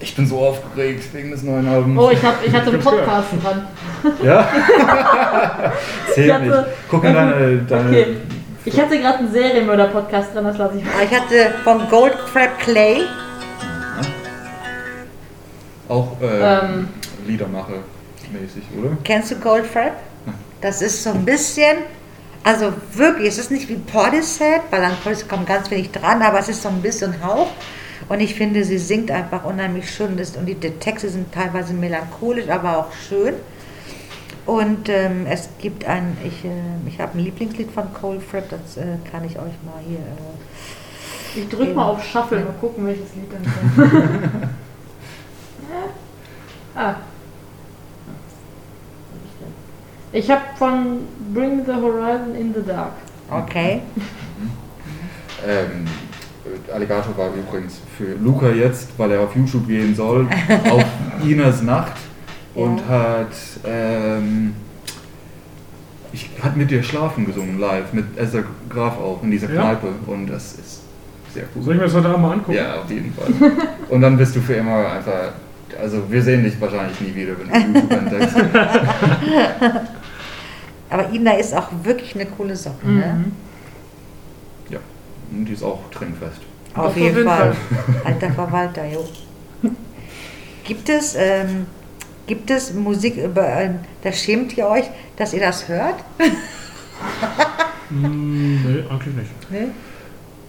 [0.00, 2.00] Ich bin so aufgeregt wegen des neuen Albums.
[2.00, 3.66] Oh, ich, hab, ich hatte einen Podcast dran.
[4.22, 4.48] Ja?
[6.08, 6.58] Ich Zählt hatte- nicht.
[6.88, 7.58] Guck in deine.
[7.68, 8.16] deine Okay.
[8.64, 10.92] Ich hatte gerade einen Serienmörder-Podcast dran, das lasse ich mal.
[11.04, 13.02] Ich hatte von Goldcrab Clay,
[15.88, 16.26] Auch äh,
[16.60, 16.88] Ähm.
[17.26, 17.74] Liedermache
[18.32, 18.96] mäßig, oder?
[19.04, 19.92] kennst du Goldfrapp?
[20.60, 21.78] Das ist so ein bisschen,
[22.44, 26.38] also wirklich, es ist nicht wie Portishead, weil an Portishead kommt ganz wenig dran, aber
[26.40, 27.48] es ist so ein bisschen Hauch.
[28.08, 30.18] Und ich finde, sie singt einfach unheimlich schön.
[30.18, 33.34] Und die, Texte sind teilweise melancholisch, aber auch schön.
[34.46, 36.48] Und ähm, es gibt ein, ich, äh,
[36.86, 39.98] ich habe ein Lieblingslied von Cole Fripp, das äh, kann ich euch mal hier.
[39.98, 44.44] Äh, Ich drück mal auf Shuffle, mal gucken, welches Lied dann kommt.
[46.76, 46.94] ah.
[50.12, 51.00] Ich habe von
[51.34, 52.92] Bring the Horizon in the Dark.
[53.30, 53.82] Okay.
[55.46, 55.86] Ähm,
[56.72, 60.28] Alligator war übrigens für Luca jetzt, weil er auf YouTube gehen soll,
[60.70, 60.84] auf
[61.26, 61.94] Inas Nacht
[62.54, 63.32] und hat,
[63.66, 64.54] ähm,
[66.12, 69.62] ich, hat mit dir schlafen gesungen live, mit Esther Graf auch in dieser Ja.
[69.62, 70.82] Kneipe und das ist
[71.34, 71.62] sehr cool.
[71.62, 72.52] Soll ich mir das heute Abend mal angucken?
[72.56, 73.26] Ja, auf jeden Fall.
[73.88, 75.32] Und dann bist du für immer einfach,
[75.80, 78.36] also wir sehen dich wahrscheinlich nie wieder, wenn du YouTube entdeckst.
[80.90, 83.24] Aber Ina ist auch wirklich eine coole Socke, ne?
[83.24, 83.32] Mhm.
[84.70, 84.78] Ja,
[85.32, 86.40] und die ist auch trinkfest.
[86.86, 87.54] Auf jeden jeden Fall.
[88.04, 89.04] Alter Verwalter, jo.
[90.64, 91.66] Gibt es, ähm,
[92.26, 93.70] gibt es Musik, über, äh,
[94.02, 94.84] da schämt ihr euch,
[95.16, 95.94] dass ihr das hört?
[97.90, 99.50] Hm, nee, eigentlich nicht.
[99.50, 99.68] Ne?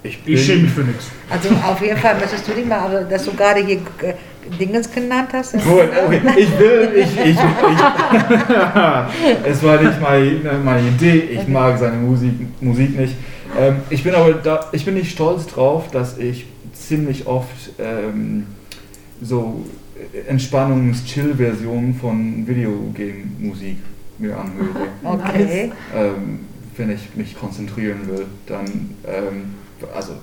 [0.04, 1.06] Ich, Ich schäme mich für nichts.
[1.30, 4.14] Also auf jeden Fall müsstest du dich mal, also, dass du gerade hier äh,
[4.58, 5.54] Dingens genannt hast.
[5.56, 6.22] das- Gut, okay.
[6.38, 7.38] Ich will, ich, ich, ich,
[9.46, 13.16] es war nicht meine, meine Idee, ich mag seine Musik, Musik nicht.
[13.58, 18.46] Ähm, ich bin aber da, ich bin nicht stolz drauf, dass ich ziemlich oft ähm,
[19.22, 19.66] so
[20.28, 23.78] Entspannungs-Chill-Versionen von Videogame-Musik
[24.18, 24.88] mir anhöre.
[25.04, 25.72] Okay.
[25.96, 26.40] ähm,
[26.78, 29.56] wenn ich mich konzentrieren will, dann, ähm,
[29.94, 30.14] also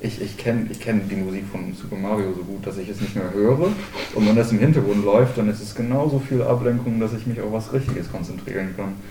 [0.00, 3.00] ich, ich kenne ich kenn die Musik von Super Mario so gut, dass ich es
[3.00, 3.68] nicht mehr höre.
[4.14, 7.40] Und wenn das im Hintergrund läuft, dann ist es genauso viel Ablenkung, dass ich mich
[7.40, 8.94] auf was Richtiges konzentrieren kann.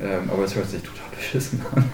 [0.00, 1.84] ähm, aber es hört sich total beschissen an.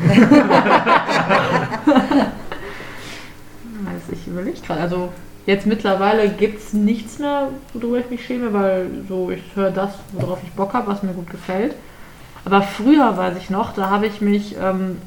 [3.87, 4.81] Also ich überlege gerade.
[4.81, 5.09] Also
[5.47, 9.95] jetzt mittlerweile gibt es nichts mehr, worüber ich mich schäme, weil so ich höre das,
[10.13, 11.75] worauf ich Bock habe, was mir gut gefällt.
[12.45, 14.99] Aber früher weiß ich noch, da habe ich mich ähm,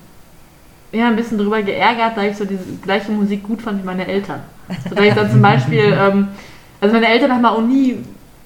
[0.91, 4.07] ja, ein bisschen drüber geärgert, da ich so diese gleiche Musik gut fand wie meine
[4.07, 4.41] Eltern.
[4.89, 6.29] So, da ich dann zum Beispiel, ähm,
[6.81, 8.03] also meine Eltern haben auch nie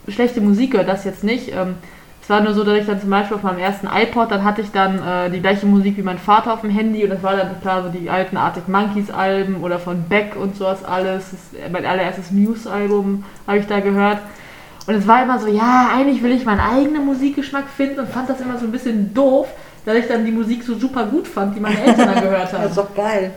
[0.08, 1.50] schlechte Musik gehört, das jetzt nicht.
[1.50, 1.76] Ähm,
[2.22, 4.62] es war nur so, dass ich dann zum Beispiel auf meinem ersten iPod, dann hatte
[4.62, 7.36] ich dann äh, die gleiche Musik wie mein Vater auf dem Handy und das war
[7.36, 11.32] dann klar so die alten Arctic Monkeys Alben oder von Beck und sowas alles.
[11.32, 14.20] Das, mein allererstes Muse-Album habe ich da gehört.
[14.86, 18.30] Und es war immer so, ja, eigentlich will ich meinen eigenen Musikgeschmack finden und fand
[18.30, 19.48] das immer so ein bisschen doof,
[19.86, 22.62] dass ich dann die Musik so super gut fand, die meine Eltern dann gehört haben.
[22.62, 23.32] Das ist doch geil.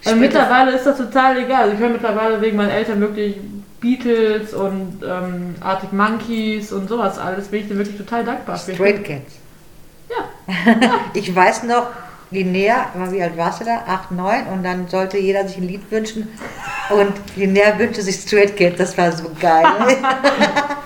[0.00, 1.62] Spielt mittlerweile ist das total egal.
[1.62, 3.36] Also ich höre mittlerweile wegen meinen Eltern wirklich
[3.80, 7.48] Beatles und ähm, Arctic Monkeys und sowas alles.
[7.48, 8.74] Bin ich dir wirklich total dankbar für.
[8.74, 9.34] Straight Cats.
[10.08, 10.54] Ja.
[11.14, 11.88] Ich weiß noch,
[12.30, 13.84] Linnea, wie alt warst du da?
[13.86, 16.28] 8, 9 und dann sollte jeder sich ein Lied wünschen
[16.90, 19.64] und Linnea wünschte sich Straight Cat, das war so geil.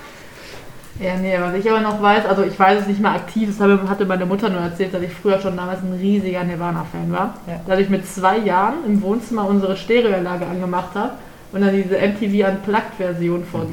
[1.03, 3.89] Ja, nee, was ich aber noch weiß, also ich weiß es nicht mehr aktiv, das
[3.89, 7.35] hatte meine Mutter nur erzählt, dass ich früher schon damals ein riesiger Nirvana-Fan war.
[7.49, 7.61] Ja.
[7.67, 11.15] Dass ich mit zwei Jahren im Wohnzimmer unsere Stereoanlage angemacht habe
[11.53, 13.67] und dann diese MTV Unplugged-Version von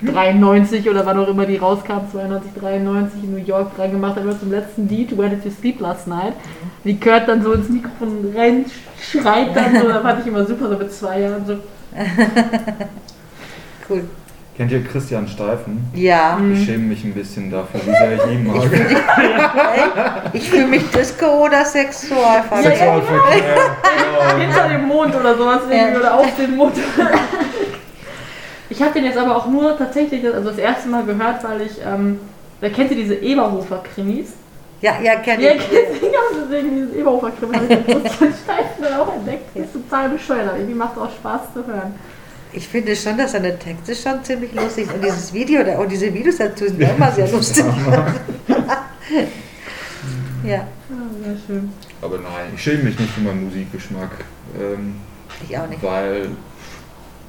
[0.02, 4.38] 93 oder wann auch immer die rauskam, 92, 93 in New York dran gemacht habe,
[4.38, 6.34] zum letzten Lied, Where Did You Sleep Last Night?
[6.84, 8.66] Die Kurt dann so ins Mikrofon rein,
[9.00, 11.54] schreit dann so, da fand ich immer super, so mit zwei Jahren so.
[13.88, 14.04] cool.
[14.56, 15.86] Kennt ihr Christian Steifen?
[15.94, 16.38] Ja.
[16.52, 20.30] Ich schäme mich ein bisschen dafür, wie sehr ich ihn mag.
[20.32, 22.70] Ich fühle mich Disco oder Sexualverkehr.
[22.70, 23.44] Sexualverkehr.
[24.18, 24.38] Ja.
[24.38, 25.98] hinter dem Mond oder sowas irgendwie Ja.
[26.00, 26.74] oder auf dem Mond.
[28.68, 31.78] Ich habe den jetzt aber auch nur tatsächlich, also das erste Mal gehört, weil ich,
[31.86, 32.18] ähm,
[32.60, 34.32] da kennt ihr diese Eberhofer-Krimis?
[34.82, 35.62] Ja, ja, kenn Ja, ich.
[35.70, 36.12] deswegen
[36.50, 39.44] deswegen dieses Eberhofer-Krimi habe ich Christian Steifen dann auch entdeckt.
[39.54, 41.94] Das ist total bescheuert, aber irgendwie macht es auch Spaß zu hören.
[42.52, 44.94] Ich finde schon, dass seine Texte schon ziemlich lustig sind.
[44.96, 47.64] Und dieses Video da- und diese Videos dazu sind immer sehr lustig.
[47.66, 48.06] ja,
[50.44, 50.66] Ja,
[51.22, 51.72] sehr schön.
[52.00, 54.10] Aber nein, ich schäme mich nicht für meinen Musikgeschmack.
[54.58, 54.96] Ähm,
[55.48, 55.82] ich auch nicht.
[55.82, 56.28] weil,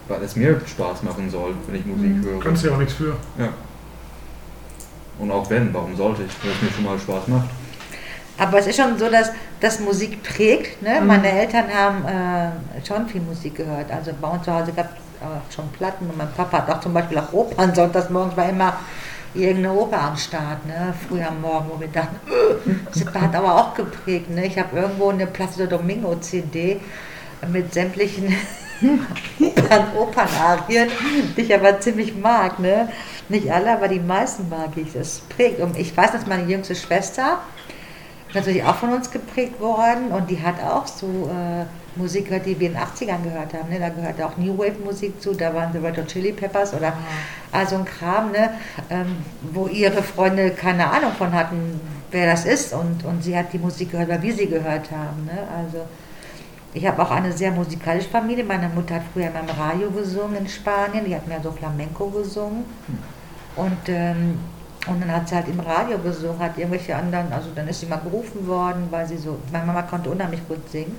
[0.07, 2.23] weil es mir Spaß machen soll, wenn ich Musik Mhm.
[2.23, 2.39] höre.
[2.39, 3.15] Kannst du ja auch nichts für.
[3.39, 3.49] Ja.
[5.19, 7.49] Und auch wenn, warum sollte ich, wenn es mir schon mal Spaß macht?
[8.37, 10.79] Aber es ist schon so, dass, dass Musik prägt.
[10.83, 11.01] Ne?
[11.01, 11.07] Mhm.
[11.07, 13.89] Meine Eltern haben äh, schon viel Musik gehört.
[13.91, 16.79] Also bei uns zu Hause gab es äh, schon Platten und mein Papa hat auch
[16.81, 17.73] zum Beispiel auch Opern.
[17.73, 18.77] Sonntags morgens war immer
[19.33, 20.93] irgendeine Oper am Start, ne?
[21.07, 24.29] früh am Morgen, wo wir dachten, "Äh, das hat aber auch geprägt.
[24.29, 24.45] Ne?
[24.45, 26.79] Ich habe irgendwo eine Placido Domingo CD
[27.47, 28.35] mit sämtlichen
[29.39, 30.89] Opern, Opernarien,
[31.35, 32.59] die ich aber ziemlich mag.
[32.59, 32.89] Ne?
[33.29, 34.93] Nicht alle, aber die meisten mag ich.
[34.93, 35.59] Das prägt.
[35.59, 37.39] Und ich weiß, dass meine jüngste Schwester
[38.33, 41.65] natürlich auch von uns geprägt worden und die hat auch so äh,
[41.97, 43.69] Musik gehört, die wir in den 80ern gehört haben.
[43.69, 43.79] Ne?
[43.79, 46.93] Da gehörte auch New Wave Musik zu, da waren die Red Hot Chili Peppers oder
[47.51, 48.51] also ein Kram, ne?
[48.89, 49.17] ähm,
[49.53, 51.79] wo ihre Freunde keine Ahnung von hatten,
[52.11, 55.25] wer das ist und, und sie hat die Musik gehört, weil wir sie gehört haben.
[55.25, 55.39] Ne?
[55.57, 55.85] Also
[56.73, 58.43] ich habe auch eine sehr musikalische Familie.
[58.43, 62.07] Meine Mutter hat früher immer im Radio gesungen in Spanien, die hat mehr so Flamenco
[62.07, 62.65] gesungen.
[63.55, 64.37] Und ähm,
[64.87, 67.87] Und dann hat sie halt im Radio gesungen, hat irgendwelche anderen, also dann ist sie
[67.87, 70.95] mal gerufen worden, weil sie so, meine Mama konnte unheimlich gut singen.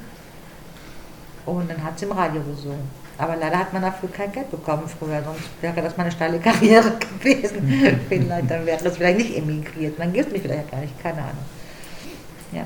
[1.49, 3.09] Und dann hat sie im Radio gesungen.
[3.19, 6.39] Aber leider hat man dafür kein Geld bekommen früher, sonst wäre das mal eine steile
[6.41, 8.01] Karriere gewesen.
[8.09, 9.99] vielleicht, dann wäre es vielleicht nicht emigriert.
[9.99, 11.45] Man gibt mich vielleicht gar nicht, keine Ahnung.
[12.53, 12.63] Ja.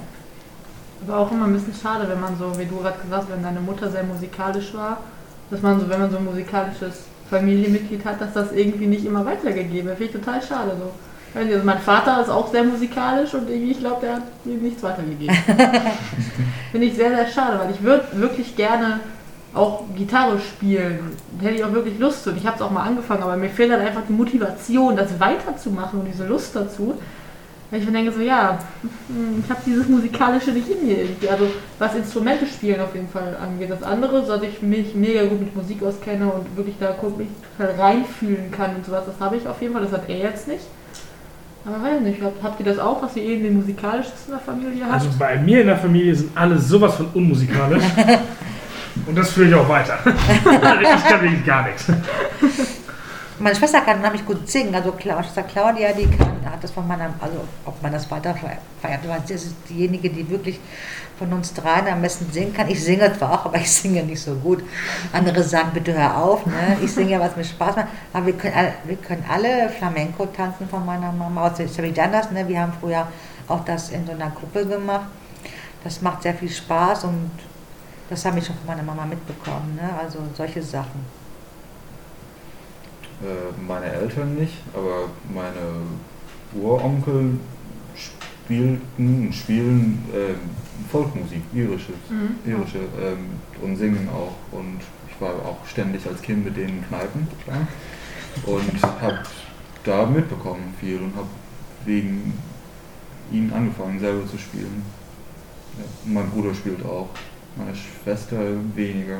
[1.07, 3.43] Aber auch immer ein bisschen schade, wenn man so, wie du gerade gesagt hast, wenn
[3.43, 4.99] deine Mutter sehr musikalisch war,
[5.51, 9.25] dass man so, wenn man so ein musikalisches Familienmitglied hat, dass das irgendwie nicht immer
[9.25, 9.99] weitergegeben wird.
[9.99, 10.93] Finde ich total schade so.
[11.35, 14.83] Also mein Vater ist auch sehr musikalisch und irgendwie, ich glaube, der hat mir nichts
[14.83, 15.35] weitergegeben.
[16.73, 19.01] Finde ich sehr, sehr schade, weil ich würde wirklich gerne
[19.55, 21.17] auch Gitarre spielen.
[21.41, 22.31] Hätte ich auch wirklich Lust zu.
[22.31, 25.19] Und ich habe es auch mal angefangen, aber mir fehlt halt einfach die Motivation, das
[25.21, 26.95] weiterzumachen und diese Lust dazu.
[27.71, 31.07] Weil ich mir denke so, ja, hm, ich habe dieses Musikalische nicht in mir.
[31.31, 31.47] Also
[31.79, 33.71] was Instrumente spielen auf jeden Fall angeht.
[33.71, 37.75] Das andere, dass ich mich mega gut mit Musik auskenne und wirklich da mich total
[37.81, 39.83] reinfühlen kann und sowas, das habe ich auf jeden Fall.
[39.83, 40.65] Das hat er jetzt nicht.
[41.65, 44.95] Aber weiß nicht, habt ihr das auch, dass ihr irgendwie musikalisches in der Familie habt?
[44.95, 47.85] Also bei mir in der Familie sind alle sowas von unmusikalisch.
[49.07, 49.99] Und das führe ich auch weiter.
[50.05, 51.87] ich kann wirklich gar nichts.
[53.43, 56.87] Meine Schwester kann unheimlich gut singen, also meine Schwester Claudia, die kann, hat das von
[56.87, 58.37] meiner, also ob man das weiter
[58.81, 60.61] feiert, weil sie ist diejenige, die wirklich
[61.19, 62.69] von uns dreien am besten singen kann.
[62.69, 64.63] Ich singe zwar auch, aber ich singe nicht so gut.
[65.13, 66.77] Andere sagen, bitte hör auf, ne?
[66.85, 70.69] ich singe ja, was mir Spaß macht, aber wir können, wir können alle Flamenco tanzen
[70.69, 72.47] von meiner Mama aus Sevillanas, ne?
[72.47, 73.09] wir haben früher
[73.49, 75.07] auch das in so einer Gruppe gemacht.
[75.83, 77.33] Das macht sehr viel Spaß und
[78.09, 79.91] das habe ich schon von meiner Mama mitbekommen, ne?
[80.01, 81.22] also solche Sachen.
[83.23, 87.39] Äh, meine Eltern nicht, aber meine Uronkel
[87.95, 90.35] spielten spielen äh,
[90.91, 92.51] Folkmusik, irische, mhm.
[92.51, 93.27] irische ähm,
[93.63, 94.35] und singen auch.
[94.51, 97.67] Und ich war auch ständig als Kind mit denen in Kneipen klar,
[98.45, 99.21] und habe
[99.85, 101.29] da mitbekommen viel und habe
[101.85, 102.35] wegen
[103.31, 104.83] ihnen angefangen selber zu spielen.
[105.79, 107.09] Ja, mein Bruder spielt auch,
[107.57, 108.39] meine Schwester
[108.75, 109.19] weniger.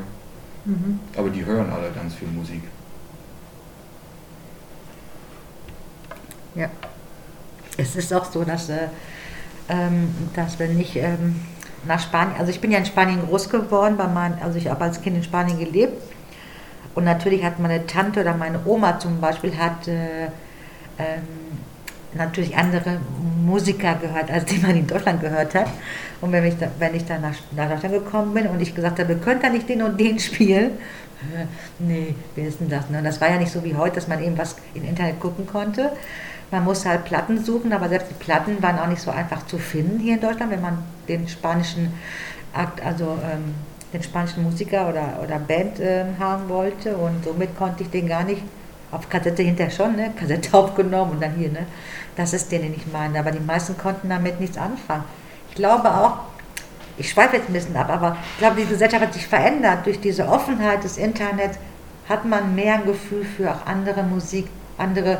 [0.65, 0.99] Mhm.
[1.15, 2.61] Aber die hören alle ganz viel Musik.
[6.55, 6.69] Ja.
[7.77, 8.87] Es ist auch so, dass, äh,
[9.69, 11.41] ähm, dass wenn ich ähm,
[11.85, 14.83] nach Spanien, also ich bin ja in Spanien groß geworden, bei mein, also ich habe
[14.83, 16.01] als Kind in Spanien gelebt.
[16.95, 20.25] Und natürlich hat meine Tante oder meine Oma zum Beispiel hat äh,
[20.99, 21.23] ähm,
[22.13, 22.99] natürlich andere
[23.43, 25.67] Musiker gehört, als die man in Deutschland gehört hat.
[26.21, 28.99] Und wenn ich, da, wenn ich dann nach, nach Deutschland gekommen bin und ich gesagt
[28.99, 30.71] habe, könnt ihr nicht den und den spielen?
[31.79, 32.85] nee, wer ist denn das?
[32.85, 35.47] Und das war ja nicht so wie heute, dass man eben was im Internet gucken
[35.47, 35.91] konnte.
[36.53, 39.57] Man musste halt Platten suchen, aber selbst die Platten waren auch nicht so einfach zu
[39.57, 41.91] finden hier in Deutschland, wenn man den spanischen
[42.53, 43.55] Akt, also ähm,
[43.91, 46.95] den spanischen Musiker oder, oder Band äh, haben wollte.
[46.95, 48.43] Und somit konnte ich den gar nicht
[48.91, 50.13] auf Kassette hinterher schon, ne?
[50.19, 51.65] Kassette aufgenommen und dann hier, ne?
[52.15, 53.17] Das ist den, den ich meine.
[53.17, 55.05] Aber die meisten konnten damit nichts anfangen.
[55.49, 56.19] Ich glaube auch,
[56.99, 59.87] ich schweife jetzt ein bisschen ab, aber ich glaube, die Gesellschaft hat sich verändert.
[59.87, 61.57] Durch diese Offenheit des Internets
[62.07, 65.17] hat man mehr ein Gefühl für auch andere Musik, andere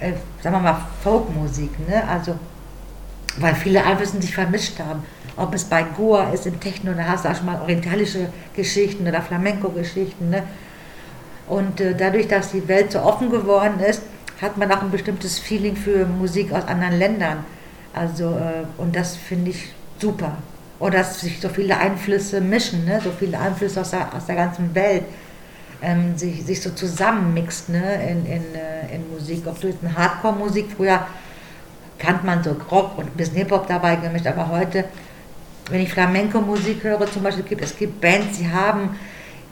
[0.00, 2.06] äh, sagen wir mal, Folkmusik, ne?
[2.08, 2.36] Also,
[3.38, 5.02] weil viele Einflüsse sich vermischt haben.
[5.36, 9.06] Ob es bei Goa ist, im Techno, da hast du auch schon mal orientalische Geschichten
[9.06, 10.42] oder Flamenco-Geschichten, ne?
[11.46, 14.02] Und äh, dadurch, dass die Welt so offen geworden ist,
[14.40, 17.44] hat man auch ein bestimmtes Feeling für Musik aus anderen Ländern.
[17.94, 20.36] Also, äh, und das finde ich super.
[20.78, 23.00] Oder dass sich so viele Einflüsse mischen, ne?
[23.02, 25.04] so viele Einflüsse aus der, aus der ganzen Welt
[25.82, 29.46] ähm, sich, sich so zusammenmixt ne, in, in, äh, in Musik.
[29.46, 31.06] Ob du jetzt eine Hardcore-Musik, früher
[31.98, 34.84] kannte man so Rock und ein bisschen Hip-Hop dabei gemischt, aber heute,
[35.70, 38.96] wenn ich Flamenco-Musik höre, zum Beispiel, gibt, es gibt Bands, die haben,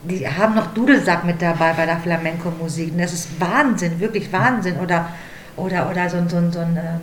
[0.04, 2.92] die haben noch Dudelsack mit dabei bei der Flamenco-Musik.
[2.98, 4.78] Das ist Wahnsinn, wirklich Wahnsinn.
[4.78, 5.08] Oder,
[5.56, 7.00] oder, oder so, so, so ein, ähm,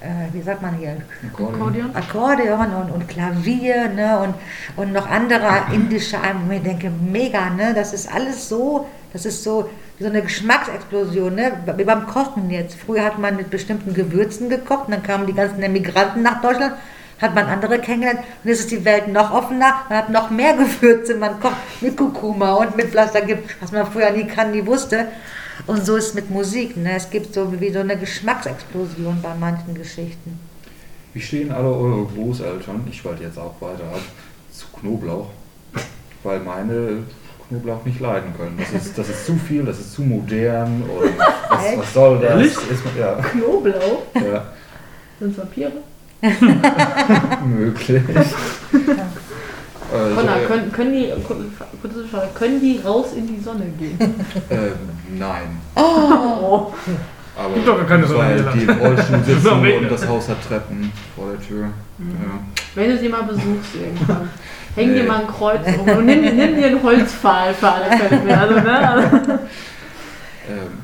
[0.00, 0.96] äh, wie sagt man hier?
[1.32, 1.94] Akkordeon.
[1.94, 4.18] Akkordeon und, und Klavier ne?
[4.18, 4.34] und,
[4.76, 6.50] und noch andere indische Alben.
[6.50, 7.72] Ich denke, mega, ne?
[7.74, 9.68] das ist alles so, das ist so
[10.00, 11.52] so eine Geschmacksexplosion, ne?
[11.76, 12.74] wie beim Kochen jetzt.
[12.74, 16.74] Früher hat man mit bestimmten Gewürzen gekocht, und dann kamen die ganzen Emigranten nach Deutschland,
[17.20, 20.54] hat man andere kennengelernt und jetzt ist die Welt noch offener, man hat noch mehr
[20.80, 23.10] Gewürze, man kocht mit Kurkuma und mit Fleisch,
[23.60, 25.08] was man früher nie kann, nie wusste.
[25.66, 26.76] Und so ist es mit Musik.
[26.76, 26.96] Ne?
[26.96, 30.38] Es gibt so wie so eine Geschmacksexplosion bei manchen Geschichten.
[31.12, 34.00] Wie stehen alle eure Großeltern, ich wollte jetzt auch weiter ab,
[34.52, 35.28] zu Knoblauch?
[36.22, 37.02] Weil meine
[37.48, 38.56] Knoblauch nicht leiden können.
[38.58, 41.18] Das ist, das ist zu viel, das ist zu modern und
[41.48, 42.46] was, was soll das?
[42.46, 43.14] Ist, ja.
[43.14, 44.02] Knoblauch?
[44.14, 44.52] Ja.
[45.18, 45.72] Sind Vampire?
[47.44, 48.02] Möglich.
[49.92, 51.12] Also, Connor, können, können, die,
[52.34, 53.98] können die raus in die Sonne gehen?
[54.50, 55.60] Ähm, nein.
[55.76, 56.72] Oh.
[57.36, 60.28] Aber Gibt doch gar keine Sonne in weil die im Rollstuhl sitzen und das Haus
[60.28, 61.66] hat Treppen vor der Tür.
[61.98, 62.10] Mhm.
[62.10, 62.40] Ja.
[62.74, 64.28] Wenn du sie mal besuchst irgendwann,
[64.74, 68.38] häng dir mal ein Kreuz um und nimm, nimm dir einen Holzpfahl für alle Fälle.
[68.38, 69.38] Also, ne?
[70.50, 70.78] Ähm,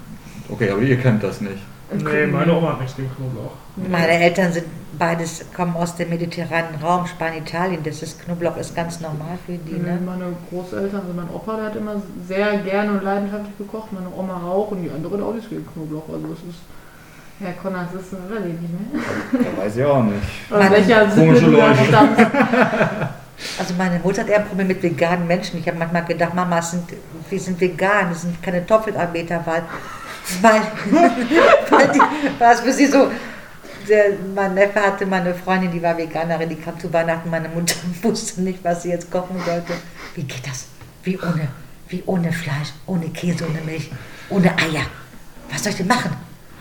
[0.49, 1.59] okay, aber ihr kennt das nicht.
[1.93, 3.53] Nee, meine Oma hat nichts gegen Knoblauch.
[3.77, 4.67] Meine Eltern sind
[4.99, 7.83] beides, kommen aus dem mediterranen Raum, Spanien, Italien.
[7.85, 9.79] Das ist Knoblauch ist ganz normal für die.
[9.79, 9.99] Ne?
[10.05, 14.35] Meine Großeltern, also mein Opa, der hat immer sehr gerne und leidenschaftlich gekocht, meine Oma
[14.35, 16.09] auch und die andere auch nichts gegen Knoblauch.
[16.09, 16.61] Also es ist,
[17.39, 19.53] Herr Connors ist ein Rallye nicht mehr.
[19.53, 20.23] Da weiß ich auch nicht.
[20.51, 23.11] Aus welcher komische Leute.
[23.59, 25.61] Also meine Mutter hat eher ein Problem mit veganen Menschen.
[25.61, 26.85] Ich habe manchmal gedacht, Mama, sind,
[27.29, 29.63] wir sind vegan, wir sind keine Topfelanbeter, weil,
[30.43, 30.61] weil,
[31.71, 32.01] weil, die,
[32.39, 33.11] weil es für sie so,
[33.89, 37.77] der, mein Neffe hatte meine Freundin, die war Veganerin, die kam zu Weihnachten, meine Mutter
[38.03, 39.73] wusste nicht, was sie jetzt kochen sollte.
[40.15, 40.67] Wie geht das?
[41.03, 41.49] Wie ohne,
[41.89, 43.91] wie ohne Fleisch, ohne Käse, ohne Milch,
[44.31, 44.87] ohne Eier.
[45.51, 46.17] Was soll ich denn machen?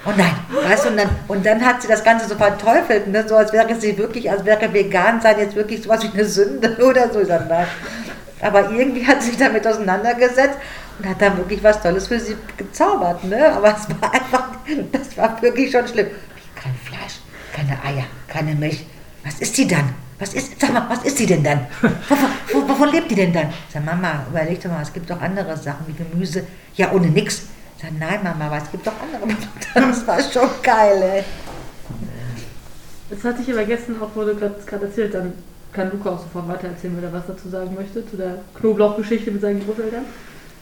[0.08, 3.28] Oh nein, weißt du, und dann, und dann hat sie das Ganze so verteufelt, ne?
[3.28, 6.78] so als wäre sie wirklich, als wäre vegan sein jetzt wirklich sowas wie eine Sünde
[6.86, 7.20] oder so.
[7.20, 7.66] Ich sag, nein.
[8.40, 10.60] Aber irgendwie hat sie sich damit auseinandergesetzt
[11.00, 13.24] und hat dann wirklich was Tolles für sie gezaubert.
[13.24, 13.52] Ne?
[13.54, 14.50] Aber es war einfach,
[14.92, 16.08] das war wirklich schon schlimm.
[16.56, 17.20] Kein Fleisch,
[17.54, 18.86] keine Eier, keine Milch.
[19.24, 19.94] Was ist die dann?
[20.18, 21.68] Was ist, sag mal, was ist die denn dann?
[21.82, 23.52] Wovon, wo- wovon lebt die denn dann?
[23.74, 26.44] Sag, Mama, überleg doch mal, es gibt doch andere Sachen wie Gemüse.
[26.76, 27.42] Ja, ohne nix.
[27.82, 29.38] Sag, nein, Mama, aber es gibt doch andere.
[29.74, 31.24] Das war schon geil, ey.
[33.10, 35.34] Das hatte ich aber gestern auch, wurde gerade erzählt, dann
[35.74, 39.42] kann Luca auch sofort weitererzählen, wenn er was dazu sagen möchte, zu der Knoblauchgeschichte mit
[39.42, 40.06] seinen Großeltern.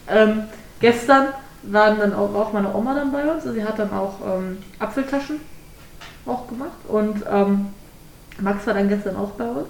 [0.09, 0.43] Ähm,
[0.79, 1.27] gestern
[1.63, 4.57] waren dann auch, auch meine Oma dann bei uns, also sie hat dann auch ähm,
[4.79, 5.39] Apfeltaschen
[6.25, 6.71] auch gemacht.
[6.87, 7.67] Und ähm,
[8.39, 9.69] Max war dann gestern auch bei uns,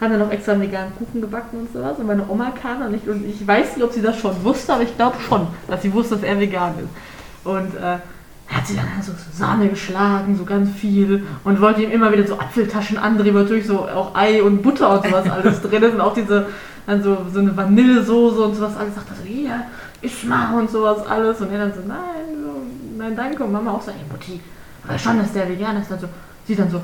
[0.00, 1.98] haben dann noch extra veganen Kuchen gebacken und sowas.
[1.98, 3.06] Und meine Oma kam dann nicht.
[3.08, 5.92] Und ich weiß nicht, ob sie das schon wusste, aber ich glaube schon, dass sie
[5.92, 7.46] wusste, dass er vegan ist.
[7.46, 7.98] Und äh,
[8.46, 11.26] hat sie dann so Sahne geschlagen, so ganz viel.
[11.44, 15.04] Und wollte ihm immer wieder so Apfeltaschen andrehen, natürlich so auch Ei und Butter und
[15.04, 15.94] sowas alles drin ist.
[15.94, 16.46] Und auch diese,
[16.86, 18.94] dann so, so eine Vanillesoße und sowas alles.
[18.94, 19.64] Sagt er so, hier,
[20.02, 21.40] iss mal und sowas alles.
[21.40, 21.98] Und er dann so, nein,
[22.42, 22.62] so,
[22.98, 23.44] nein, danke.
[23.44, 24.40] Und Mama auch so, ey Mutti,
[24.86, 25.90] aber schon, dass der vegan ist.
[25.90, 26.08] Dann so,
[26.46, 26.80] sie dann so,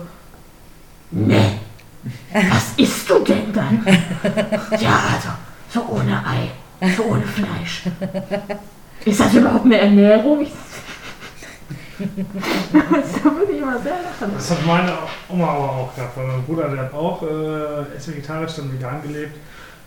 [1.10, 1.58] nee,
[2.32, 3.84] was isst du denn dann?
[4.80, 5.28] ja, also,
[5.68, 6.50] so ohne Ei,
[6.96, 7.84] so ohne Fleisch.
[9.04, 10.40] Ist das überhaupt eine Ernährung?
[10.40, 10.52] Ich,
[12.00, 14.32] da würde ich immer sehr lachen.
[14.34, 14.92] Das hat meine
[15.28, 19.02] Oma aber auch gehabt, weil mein Bruder, der hat auch äh, ist vegetarisch, dann vegan
[19.02, 19.36] gelebt.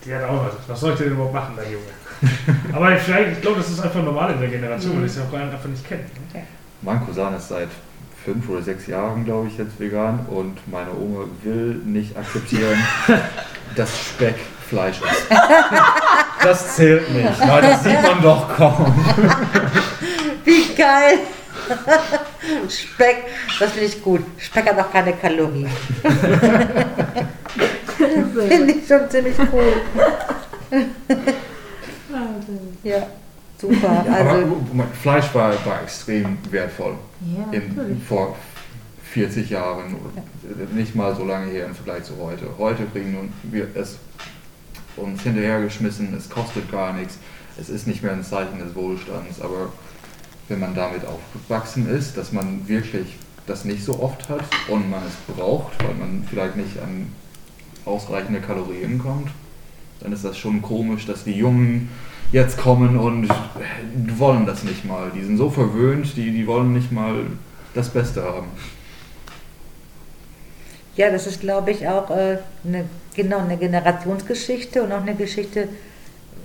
[0.06, 1.86] Die hat auch gesagt, was soll ich denn überhaupt machen, der Junge?
[2.74, 5.24] aber vielleicht, ich glaube, das ist einfach normal in der Generation, weil ich es ja
[5.24, 6.34] auch einfach nicht kennt.
[6.34, 6.44] Ne?
[6.82, 7.70] Mein Cousin ist seit
[8.24, 12.78] fünf oder sechs Jahren, glaube ich, jetzt vegan und meine Oma will nicht akzeptieren,
[13.76, 14.36] dass Speck
[14.70, 15.28] Fleisch ist.
[16.44, 18.94] Das zählt nicht, weil das sieht man doch kaum.
[20.44, 21.20] Wie geil!
[22.70, 23.24] Speck,
[23.58, 24.26] das finde ich gut.
[24.38, 25.70] Speck hat auch keine Kalorien.
[28.48, 29.74] Finde ich schon ziemlich cool.
[32.84, 33.08] Ja,
[33.60, 34.06] super.
[34.08, 34.58] Aber Also,
[35.02, 36.96] Fleisch war, war extrem wertvoll.
[37.22, 38.36] Ja, in, vor
[39.14, 39.96] 40 Jahren,
[40.74, 42.48] nicht mal so lange her im Vergleich zu heute.
[42.58, 43.98] Heute kriegen wir es
[44.98, 47.18] uns hinterhergeschmissen, es kostet gar nichts,
[47.60, 49.72] es ist nicht mehr ein Zeichen des Wohlstands, aber
[50.50, 53.16] wenn man damit aufgewachsen ist, dass man wirklich
[53.48, 57.08] das nicht so oft hat und man es braucht, weil man vielleicht nicht an
[57.86, 59.30] ausreichende Kalorien kommt,
[60.00, 61.90] dann ist das schon komisch, dass die Jungen
[62.32, 63.30] jetzt kommen und
[64.18, 65.12] wollen das nicht mal.
[65.16, 67.26] Die sind so verwöhnt, die, die wollen nicht mal
[67.74, 68.48] das Beste haben.
[70.96, 75.70] ja, das ist, glaube ich, auch äh, eine, genau eine Generationsgeschichte und auch eine Geschichte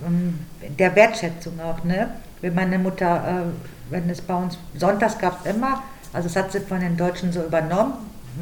[0.05, 0.39] ähm,
[0.77, 1.83] der Wertschätzung auch.
[1.83, 2.09] Ne?
[2.41, 6.51] Wenn meine Mutter, äh, wenn es bei uns, sonntags gab es immer, also das hat
[6.51, 7.93] sie von den Deutschen so übernommen,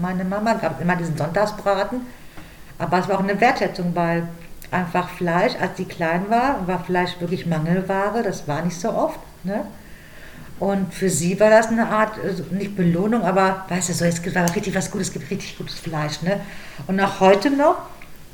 [0.01, 2.01] meine Mama gab immer diesen Sonntagsbraten,
[2.77, 4.27] aber es war auch eine Wertschätzung, weil
[4.71, 9.19] einfach Fleisch, als sie klein war, war Fleisch wirklich Mangelware, das war nicht so oft.
[9.43, 9.65] Ne?
[10.59, 14.21] Und für sie war das eine Art, also nicht Belohnung, aber weißt du, so, es
[14.21, 16.21] gibt richtig was Gutes, es gibt richtig gutes Fleisch.
[16.23, 16.39] Ne?
[16.87, 17.77] Und auch heute noch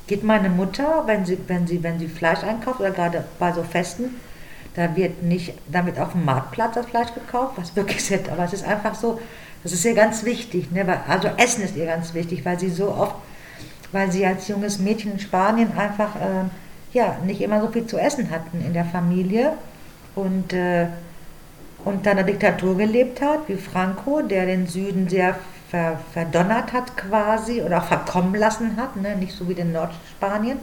[0.07, 3.63] geht meine Mutter, wenn sie, wenn sie, wenn sie Fleisch einkauft oder gerade bei so
[3.63, 4.15] Festen,
[4.75, 8.53] da wird nicht damit auf dem Marktplatz das Fleisch gekauft, was wirklich ist, aber es
[8.53, 9.19] ist einfach so,
[9.61, 10.71] das ist ihr ganz wichtig.
[10.71, 10.85] Ne?
[11.07, 13.15] Also Essen ist ihr ganz wichtig, weil sie so oft,
[13.93, 16.49] weil sie als junges Mädchen in Spanien einfach ähm,
[16.91, 19.53] ja, nicht immer so viel zu essen hatten in der Familie
[20.15, 20.87] und äh,
[21.85, 25.35] unter einer Diktatur gelebt hat, wie Franco, der den Süden sehr
[25.69, 29.15] ver, verdonnert hat quasi oder auch verkommen lassen hat, ne?
[29.15, 30.59] nicht so wie den Nordspanien.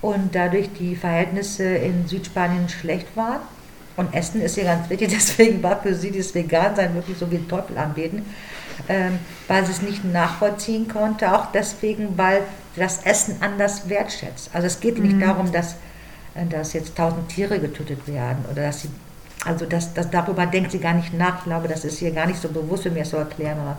[0.00, 3.40] Und dadurch die Verhältnisse in Südspanien schlecht waren.
[3.96, 7.36] Und Essen ist ihr ganz wichtig, deswegen war für sie das Vegan-Sein wirklich so wie
[7.36, 8.24] den Teufel anbeten,
[9.48, 12.42] weil sie es nicht nachvollziehen konnte, auch deswegen, weil
[12.74, 14.50] sie das Essen anders wertschätzt.
[14.52, 15.20] Also es geht nicht Mhm.
[15.20, 15.74] darum, dass,
[16.34, 18.88] äh, dass jetzt tausend Tiere getötet werden oder dass sie,
[19.44, 21.38] also das, das, darüber denkt sie gar nicht nach.
[21.38, 23.78] Ich glaube, das ist ihr gar nicht so bewusst, wenn mir das so erklären mag.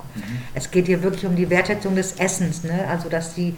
[0.54, 2.86] Es geht hier wirklich um die Wertschätzung des Essens, ne?
[2.90, 3.56] also dass sie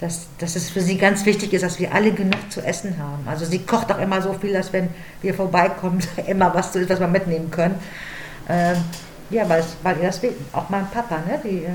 [0.00, 3.26] dass, dass es für sie ganz wichtig ist, dass wir alle genug zu essen haben.
[3.26, 4.88] Also sie kocht auch immer so viel, dass wenn
[5.22, 7.76] wir vorbeikommen, immer was zu ist, was wir mitnehmen können.
[8.48, 8.76] Ähm,
[9.30, 10.20] ja, weil, weil ihr das.
[10.52, 11.40] Auch mein Papa, ne?
[11.42, 11.70] die, äh,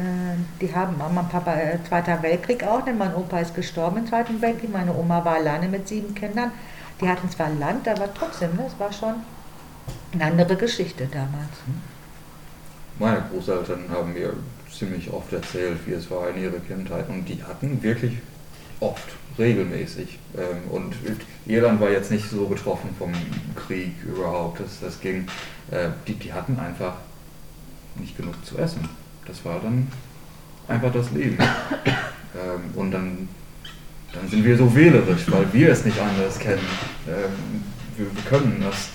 [0.59, 4.41] die haben, mein Papa, äh, Zweiter Weltkrieg auch, denn mein Opa ist gestorben im Zweiten
[4.41, 6.51] Weltkrieg, meine Oma war alleine mit sieben Kindern.
[7.01, 8.65] Die hatten zwar Land, aber trotzdem, ne?
[8.67, 9.15] es war schon
[10.13, 11.49] eine andere Geschichte damals.
[12.99, 14.33] Meine Großeltern haben mir
[14.71, 17.09] ziemlich oft erzählt, wie es war in ihrer Kindheit.
[17.09, 18.17] Und die hatten wirklich
[18.79, 20.19] oft, regelmäßig.
[20.37, 20.95] Ähm, Und
[21.45, 23.11] Irland war jetzt nicht so betroffen vom
[23.55, 24.59] Krieg überhaupt.
[24.59, 25.27] Das, das ging,
[25.71, 26.93] äh, die, die hatten einfach
[28.01, 28.87] nicht genug zu essen.
[29.25, 29.87] Das war dann
[30.67, 31.37] einfach das Leben.
[32.33, 33.27] Ähm, Und dann,
[34.13, 36.65] dann sind wir so wählerisch, weil wir es nicht anders kennen.
[37.05, 37.61] Ähm,
[37.97, 38.87] Wir, wir können das.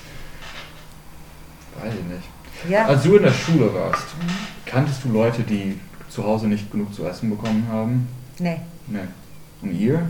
[1.78, 2.70] Weiß ich nicht.
[2.72, 4.06] Ja, Als du in der Schule warst,
[4.64, 5.78] kanntest du Leute, die
[6.08, 8.08] zu Hause nicht genug zu essen bekommen haben?
[8.38, 8.56] nee.
[8.86, 9.00] Nee.
[9.60, 10.08] Und ihr?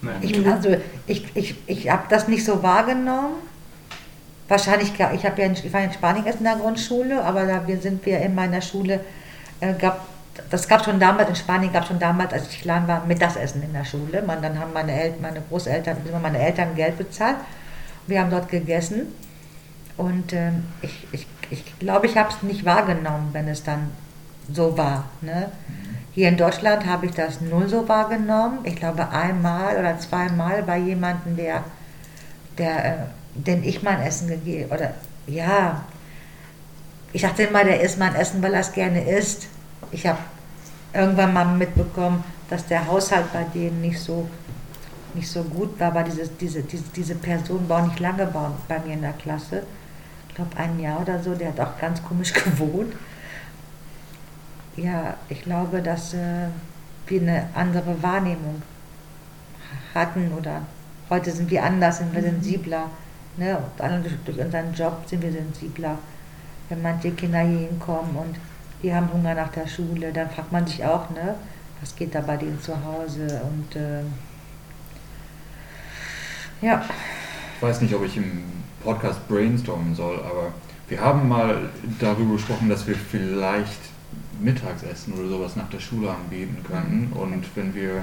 [0.00, 0.16] Nein.
[0.22, 0.76] Ich, also
[1.06, 3.34] ich, ich, ich habe das nicht so wahrgenommen.
[4.48, 8.04] Wahrscheinlich, ich, ja in, ich war in Spanien erst in der Grundschule, aber da sind
[8.06, 9.00] wir in meiner Schule,
[9.60, 10.06] äh, gab,
[10.50, 13.72] das gab schon damals, in Spanien gab schon damals, als ich klein war, Mittagessen in
[13.72, 14.22] der Schule.
[14.22, 17.36] Man, dann haben meine, El meine Großeltern, meine Eltern Geld bezahlt.
[18.06, 19.12] Wir haben dort gegessen.
[19.96, 23.90] Und ähm, ich, ich, ich glaube, ich habe es nicht wahrgenommen, wenn es dann
[24.52, 25.04] so war.
[25.22, 25.50] Ne?
[26.12, 28.58] Hier in Deutschland habe ich das null so wahrgenommen.
[28.64, 31.64] Ich glaube einmal oder zweimal bei jemandem, der,
[32.58, 34.94] der, den ich mein Essen gegeben oder
[35.26, 35.84] ja,
[37.12, 39.48] ich dachte immer, der isst mein Essen, weil er es gerne isst.
[39.90, 40.18] Ich habe
[40.92, 44.28] irgendwann mal mitbekommen, dass der Haushalt bei denen nicht so
[45.16, 48.78] nicht so gut war, aber diese, diese, diese, diese Person war nicht lange bei, bei
[48.80, 49.62] mir in der Klasse.
[50.28, 52.92] Ich glaube ein Jahr oder so, der hat auch ganz komisch gewohnt.
[54.76, 56.48] Ja, ich glaube, dass äh,
[57.06, 58.60] wir eine andere Wahrnehmung
[59.94, 60.62] hatten oder
[61.08, 62.90] heute sind wir anders, sind wir sensibler.
[63.36, 63.58] Ne?
[64.24, 65.98] Durch, unseren Job sind wir sensibler.
[66.68, 68.36] Wenn manche Kinder hier hinkommen und
[68.82, 71.34] die haben Hunger nach der Schule, dann fragt man sich auch, ne,
[71.80, 74.02] was geht da bei denen zu Hause und äh,
[76.62, 76.84] ja,
[77.56, 78.44] Ich weiß nicht, ob ich im
[78.82, 80.52] Podcast brainstormen soll, aber
[80.88, 83.80] wir haben mal darüber gesprochen, dass wir vielleicht
[84.40, 87.12] Mittagsessen oder sowas nach der Schule anbieten könnten.
[87.12, 88.02] Und wenn wir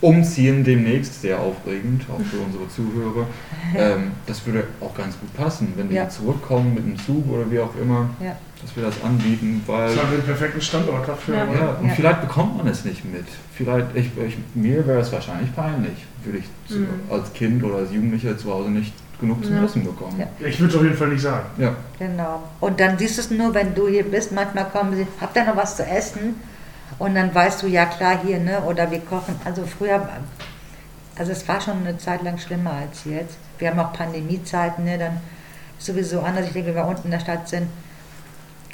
[0.00, 3.26] umziehen demnächst, sehr aufregend, auch für unsere Zuhörer,
[3.76, 6.08] ähm, das würde auch ganz gut passen, wenn wir Ja.
[6.08, 8.36] zurückkommen mit einem Zug oder wie auch immer, ja.
[8.60, 9.88] dass wir das anbieten, weil...
[9.88, 11.36] Das haben wir den perfekten Standort dafür.
[11.36, 11.44] Ja.
[11.52, 11.94] Ja, und Ja.
[11.94, 13.24] vielleicht bekommt man es nicht mit.
[13.54, 16.88] Vielleicht, ich, ich, mir wäre es wahrscheinlich peinlich, würde ich zu, Mhm.
[17.10, 19.64] als Kind oder als Jugendlicher zu Hause nicht genug zum Ja.
[19.64, 20.20] Essen bekommen.
[20.20, 20.26] Ja.
[20.46, 21.46] Ich würde es auf jeden Fall nicht sagen.
[21.56, 21.74] Ja.
[21.98, 22.42] Genau.
[22.60, 24.30] Und dann siehst du es nur, wenn du hier bist.
[24.32, 26.34] Manchmal kommen sie, habt ihr noch was zu essen?
[26.98, 28.62] Und dann weißt du, ja klar, hier, ne?
[28.62, 29.38] Oder wir kochen.
[29.44, 30.08] Also früher,
[31.18, 33.36] also es war schon eine Zeit lang schlimmer als jetzt.
[33.58, 34.98] Wir haben auch Pandemiezeiten, ne?
[34.98, 35.20] Dann
[35.78, 36.46] ist sowieso anders.
[36.46, 37.68] Ich denke, wenn wir unten in der Stadt sind,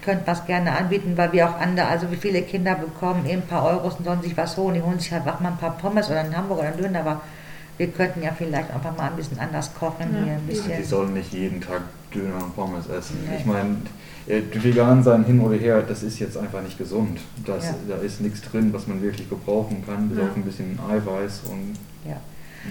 [0.05, 3.43] könnten wir es gerne anbieten, weil wir auch andere, also wie viele Kinder bekommen eben
[3.43, 4.75] ein paar Euros und sollen sich was holen.
[4.75, 7.01] Die holen sich halt auch mal ein paar Pommes oder einen Hamburger oder einen Döner,
[7.01, 7.20] aber
[7.79, 10.25] wir könnten ja vielleicht einfach mal ein bisschen anders kochen Ja.
[10.25, 10.77] hier, ein bisschen.
[10.77, 11.83] Die sollen nicht jeden Tag
[12.15, 13.19] Döner und Pommes essen.
[13.29, 13.37] Nee.
[13.39, 13.77] Ich meine,
[14.27, 17.19] äh, vegan sein hin oder her, das ist jetzt einfach nicht gesund.
[17.45, 17.75] Das, Ja.
[17.89, 20.25] Da ist nichts drin, was man wirklich gebrauchen kann, bis Ja.
[20.25, 21.75] auf ein bisschen Eiweiß und
[22.09, 22.17] Ja.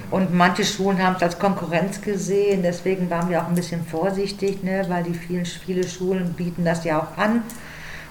[0.10, 4.64] Und manche Schulen haben es als Konkurrenz gesehen, deswegen waren wir auch ein bisschen vorsichtig,
[4.64, 7.42] ne, weil die vielen, viele Schulen bieten das ja auch an.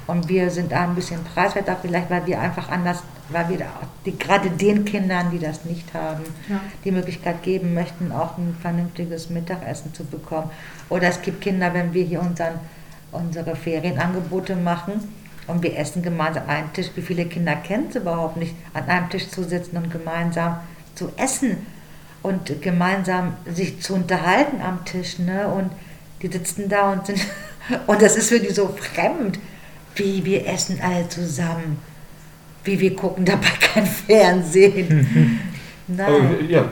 [0.07, 3.03] Und wir sind da ein bisschen preiswerter, vielleicht weil wir einfach anders,
[3.33, 6.61] weil wir auch die, gerade den Kindern, die das nicht haben, Ja.
[6.85, 10.51] die Möglichkeit geben möchten, auch ein vernünftiges Mittagessen zu bekommen.
[10.89, 12.55] Oder es gibt Kinder, wenn wir hier unseren,
[13.12, 15.12] unsere Ferienangebote machen
[15.47, 19.11] und wir essen gemeinsam einen Tisch, wie viele Kinder kennen es überhaupt nicht, an einem
[19.11, 20.61] Tisch zu sitzen und gemeinsam
[20.95, 21.66] zu essen
[22.22, 25.18] und gemeinsam sich zu unterhalten am Tisch.
[25.18, 25.47] Ne?
[25.49, 25.70] Und
[26.22, 27.20] die sitzen da und sind,
[27.87, 29.39] und das ist für die so fremd,
[29.97, 31.78] wie wir essen alle zusammen,
[32.64, 35.40] wie wir gucken dabei kein Fernsehen.
[35.86, 36.06] Nein.
[36.06, 36.64] Aber ja,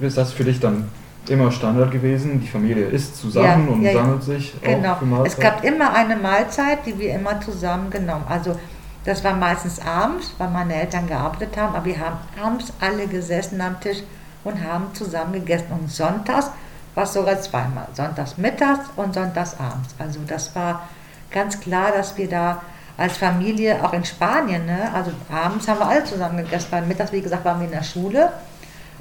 [0.00, 0.88] ist das für dich dann
[1.28, 2.40] immer Standard gewesen?
[2.40, 4.92] Die Familie isst zusammen Ja, und ja, sammelt sich Genau.
[4.92, 5.32] auch für Mahlzeit?
[5.32, 8.24] Es gab immer eine Mahlzeit, die wir immer zusammen genommen.
[8.28, 8.58] Also
[9.04, 13.60] das war meistens abends, weil meine Eltern gearbeitet haben, aber wir haben abends alle gesessen
[13.60, 13.98] am Tisch
[14.44, 15.66] und haben zusammen gegessen.
[15.78, 16.50] Und sonntags
[16.94, 17.88] war es sogar zweimal.
[17.92, 19.94] Sonntags mittags und sonntags abends.
[19.98, 20.88] Also das war
[21.30, 22.62] ganz klar, dass wir da
[22.96, 26.68] als Familie, auch in Spanien, ne, also abends haben wir alle zusammen gegessen.
[26.70, 28.32] Weil mittags, wie gesagt, waren wir in der Schule.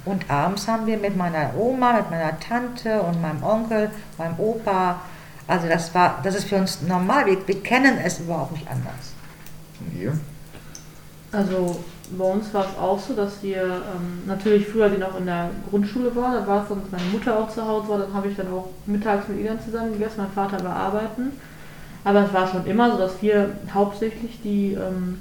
[0.05, 4.99] Und abends haben wir mit meiner Oma, mit meiner Tante und meinem Onkel, meinem Opa,
[5.47, 7.25] also das war, das ist für uns normal.
[7.25, 9.13] Wir, wir kennen es überhaupt nicht anders.
[9.79, 10.17] Und ihr?
[11.31, 11.83] Also
[12.17, 15.49] bei uns war es auch so, dass wir ähm, natürlich früher, die noch in der
[15.69, 18.27] Grundschule war, da war es dann, dass meine Mutter auch zu Hause war, dann habe
[18.27, 21.31] ich dann auch mittags mit ihr dann zusammen gegessen, mein Vater war arbeiten.
[22.04, 25.20] Aber es war schon immer so, dass wir hauptsächlich die, ähm,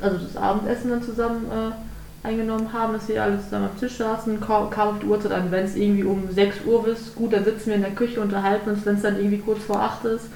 [0.00, 4.40] also das Abendessen dann zusammen äh, eingenommen haben, dass wir alle zusammen am Tisch saßen,
[4.40, 7.44] kam, kam auf die Uhrzeit an, wenn es irgendwie um 6 Uhr ist, gut, dann
[7.44, 10.26] sitzen wir in der Küche, unterhalten uns, wenn es dann irgendwie kurz vor 8 ist,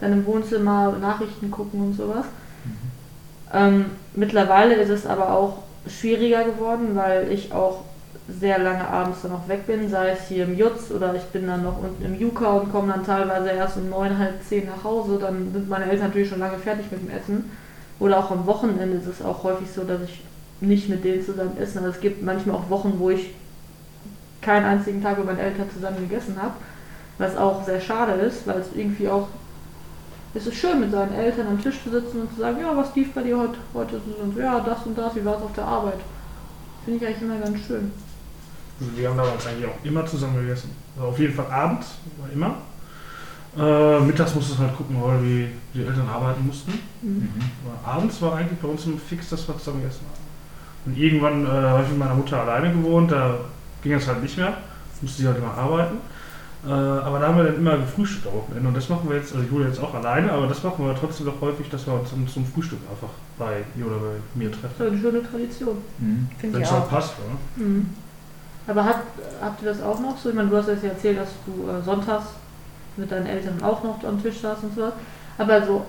[0.00, 2.24] dann im Wohnzimmer Nachrichten gucken und sowas.
[3.52, 7.82] Ähm, mittlerweile ist es aber auch schwieriger geworden, weil ich auch
[8.38, 11.46] sehr lange abends dann noch weg bin, sei es hier im Jutz oder ich bin
[11.46, 14.84] dann noch unten im Juka und komme dann teilweise erst um neun, halb zehn nach
[14.84, 15.18] Hause.
[15.18, 17.50] Dann sind meine Eltern natürlich schon lange fertig mit dem Essen.
[17.98, 20.22] Oder auch am Wochenende ist es auch häufig so, dass ich
[20.60, 21.78] nicht mit denen zusammen esse.
[21.78, 23.34] Also es gibt manchmal auch Wochen, wo ich
[24.40, 26.54] keinen einzigen Tag mit meinen Eltern zusammen gegessen habe,
[27.18, 29.28] was auch sehr schade ist, weil es irgendwie auch
[30.32, 32.94] es ist schön, mit seinen Eltern am Tisch zu sitzen und zu sagen, ja, was
[32.94, 35.64] lief bei dir heute, heute und ja, das und das, wie war es auf der
[35.64, 35.98] Arbeit.
[36.84, 37.90] Finde ich eigentlich immer ganz schön.
[38.80, 40.70] Also wir haben damals eigentlich auch immer zusammen gegessen.
[40.96, 42.56] Also auf jeden Fall abends, war immer.
[43.58, 46.72] Äh, mittags musste es halt gucken, weil wie die Eltern arbeiten mussten.
[47.02, 47.28] Mhm.
[47.64, 50.20] Aber abends war eigentlich bei uns immer fix, dass wir zusammen gegessen haben.
[50.86, 53.38] Und irgendwann äh, habe ich mit meiner Mutter alleine gewohnt, da
[53.82, 54.56] ging es halt nicht mehr,
[55.02, 55.96] musste sie halt immer arbeiten.
[56.64, 59.32] Äh, aber da haben wir dann immer gefrühstückt am Wochenende und das machen wir jetzt,
[59.32, 61.94] also ich wohne jetzt auch alleine, aber das machen wir trotzdem doch häufig, dass wir
[61.94, 63.08] uns zum, zum Frühstück einfach
[63.38, 64.92] bei ihr oder bei mir Das ist treffen.
[64.92, 65.78] eine schöne Tradition.
[65.98, 66.28] Mhm.
[66.40, 67.64] Wenn ich es halt passt, oder?
[67.66, 67.86] Mhm.
[68.70, 69.04] Aber habt,
[69.42, 70.28] habt ihr das auch noch so?
[70.28, 72.26] Ich meine, du hast jetzt ja erzählt, dass du äh, sonntags
[72.96, 74.92] mit deinen Eltern auch noch am Tisch saßt und sowas.
[75.38, 75.84] Aber so,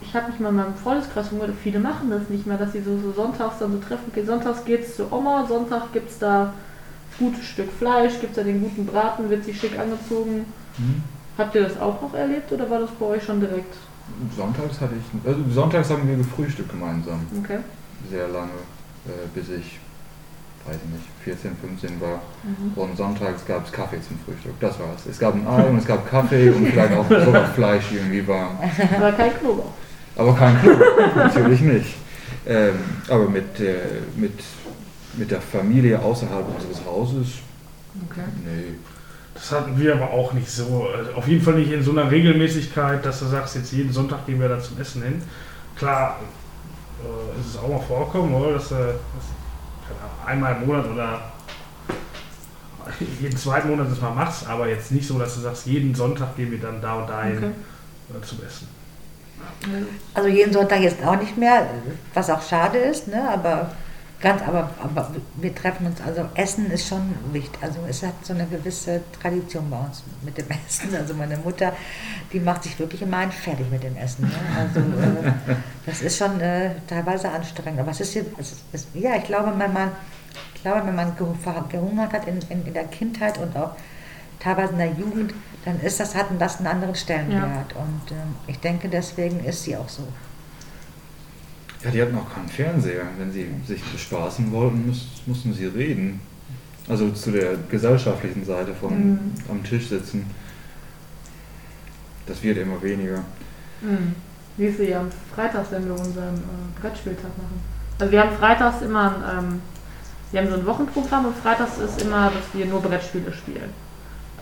[0.00, 2.80] ich habe mich mal in meinem Freundeskreis umgehört, viele machen das nicht mehr, dass sie
[2.80, 4.04] so, so sonntags dann so treffen.
[4.10, 6.54] Okay, sonntags geht's zu Oma, Sonntag gibt's da
[7.10, 10.46] das gute Stück Fleisch, gibt's da den guten Braten, wird sich schick angezogen.
[10.78, 11.02] Mhm.
[11.36, 13.74] Habt ihr das auch noch erlebt oder war das bei euch schon direkt?
[14.34, 17.20] Sonntags hatte ich, also sonntags haben wir gefrühstückt gemeinsam.
[17.42, 17.58] Okay.
[18.08, 18.52] Sehr lange,
[19.06, 19.78] äh, bis ich,
[20.66, 22.20] weiß ich nicht, 14, 15 war.
[22.42, 22.72] Mhm.
[22.74, 24.54] Und sonntags gab es Kaffee zum Frühstück.
[24.60, 25.06] Das war's.
[25.08, 28.58] Es gab ein Ei und es gab Kaffee und vielleicht auch sogar Fleisch irgendwie warm.
[28.96, 29.72] Aber kein Knoblauch.
[30.16, 30.80] Aber kein Club,
[31.16, 31.94] natürlich nicht.
[32.46, 32.74] Ähm,
[33.08, 33.76] aber mit, äh,
[34.16, 34.38] mit,
[35.14, 37.28] mit der Familie außerhalb unseres Hauses,
[38.10, 38.22] Okay.
[38.44, 38.74] nee.
[39.34, 40.88] Das hatten wir aber auch nicht so.
[40.96, 44.26] Also auf jeden Fall nicht in so einer Regelmäßigkeit, dass du sagst, jetzt jeden Sonntag
[44.26, 45.22] gehen wir da zum Essen hin.
[45.76, 46.20] Klar,
[47.02, 48.52] äh, ist es auch mal vorkommen, oder?
[48.54, 49.26] Dass, äh, dass
[50.26, 51.20] einmal im Monat oder
[53.20, 56.36] jeden zweiten Monat das mal machst, aber jetzt nicht so, dass du sagst, jeden Sonntag
[56.36, 57.50] gehen wir dann da und dahin Okay.
[58.22, 58.68] äh, zum Essen.
[60.12, 61.66] Also jeden Sonntag jetzt auch nicht mehr,
[62.12, 63.28] was auch schade ist, ne?
[63.28, 63.70] aber
[64.24, 68.32] ganz, aber, aber wir treffen uns, also Essen ist schon wichtig, also es hat so
[68.32, 71.72] eine gewisse Tradition bei uns mit dem Essen, also meine Mutter,
[72.32, 74.34] die macht sich wirklich immer ein fertig mit dem Essen, ne?
[74.58, 75.54] also äh,
[75.86, 79.24] das ist schon äh, teilweise anstrengend, aber es ist, hier- es ist, es, ja, ich
[79.24, 79.90] glaube, wenn man,
[80.56, 83.72] ich glaube, wenn man gehu- gehungert hat in, in, in der Kindheit und auch
[84.40, 87.72] teilweise in der Jugend, dann ist das, hat das einen anderen Stellenwert.
[87.74, 90.02] Und ähm, ich denke, deswegen ist sie auch so.
[91.84, 93.02] Ja, die hatten auch keinen Fernseher.
[93.18, 94.86] Wenn sie sich bespaßen wollten,
[95.26, 96.20] mussten sie reden.
[96.88, 99.18] Also zu der gesellschaftlichen Seite von Mhm.
[99.50, 100.26] am Tisch sitzen.
[102.26, 103.18] Das wird immer weniger.
[103.82, 104.14] Mhm.
[104.56, 107.60] Du ja am Freitags, wenn wir unseren äh, Brettspieltag machen.
[107.98, 109.62] Also wir haben freitags immer ein, ähm,
[110.30, 113.70] wir haben so ein Wochenprogramm und freitags ist immer, dass wir nur Brettspiele spielen.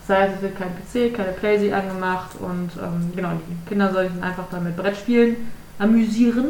[0.06, 4.12] Das heißt, es wird kein PC, keine Playsee angemacht und ähm, genau, die Kinder sollen
[4.12, 5.36] sich einfach dann mit Brettspielen
[5.78, 6.48] amüsieren.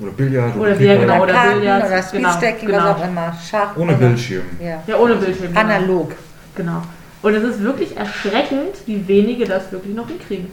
[0.00, 1.22] Oder Billard Oder oder, genau.
[1.22, 2.78] oder Karten Billard, oder genau, Speedstacking, genau.
[2.84, 3.36] was auch immer.
[3.50, 3.76] Schach.
[3.76, 4.44] Ohne oder- Bildschirm.
[4.62, 4.82] Ja.
[4.86, 5.48] Ja, ohne Bildschirm.
[5.48, 5.60] Genau.
[5.60, 6.12] Analog.
[6.54, 6.82] genau.
[7.20, 10.50] Und es ist wirklich erschreckend, wie wenige das wirklich noch hinkriegen.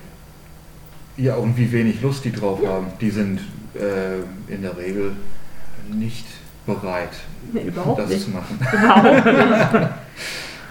[1.17, 2.87] Ja, und wie wenig Lust die drauf haben.
[2.99, 3.39] Die sind
[3.75, 5.11] äh, in der Regel
[5.93, 6.25] nicht
[6.65, 7.09] bereit,
[7.53, 8.23] Nee, überhaupt das nicht.
[8.23, 8.59] zu machen.
[8.73, 9.25] Überhaupt
[9.73, 9.89] nicht.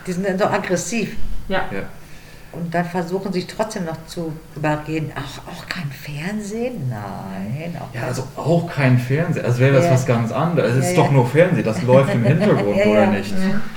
[0.08, 1.14] Die sind dann so aggressiv.
[1.48, 1.62] Ja.
[1.72, 1.82] Ja.
[2.56, 5.12] Und dann versuchen sich trotzdem noch zu überreden.
[5.14, 6.88] Ach, auch kein Fernsehen?
[6.90, 7.76] Nein.
[7.80, 9.44] Auch Ja, kein- also auch kein Fernseher.
[9.44, 9.92] Also wäre das Ja.
[9.92, 10.72] was ganz anderes.
[10.74, 11.02] Es Ja, ist ja.
[11.04, 13.10] doch nur Fernsehen, das läuft im Hintergrund, Ja, oder ja.
[13.10, 13.34] nicht?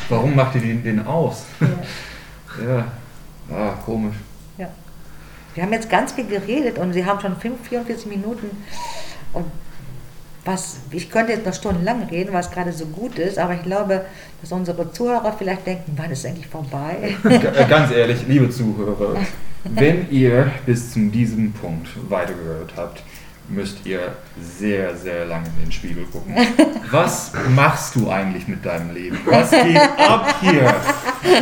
[0.10, 1.44] Warum macht ihr den, den aus?
[1.60, 1.68] Ja.
[2.68, 2.86] Ja,
[3.56, 4.16] ah, komisch.
[5.54, 8.50] Wir haben jetzt ganz viel geredet und Sie haben schon 5, 44 Minuten.
[9.34, 9.46] Und
[10.48, 14.06] was, ich könnte jetzt noch stundenlang reden, was gerade so gut ist, aber ich glaube,
[14.42, 17.16] dass unsere Zuhörer vielleicht denken, wann ist eigentlich vorbei?
[17.24, 19.18] Äh, Ganz ehrlich, liebe Zuhörer,
[19.64, 23.04] wenn ihr bis zu diesem Punkt weitergehört habt,
[23.50, 26.36] müsst ihr sehr, sehr lange in den Spiegel gucken.
[26.92, 29.20] Was machst du eigentlich mit deinem Leben?
[29.26, 30.74] Was geht ab hier?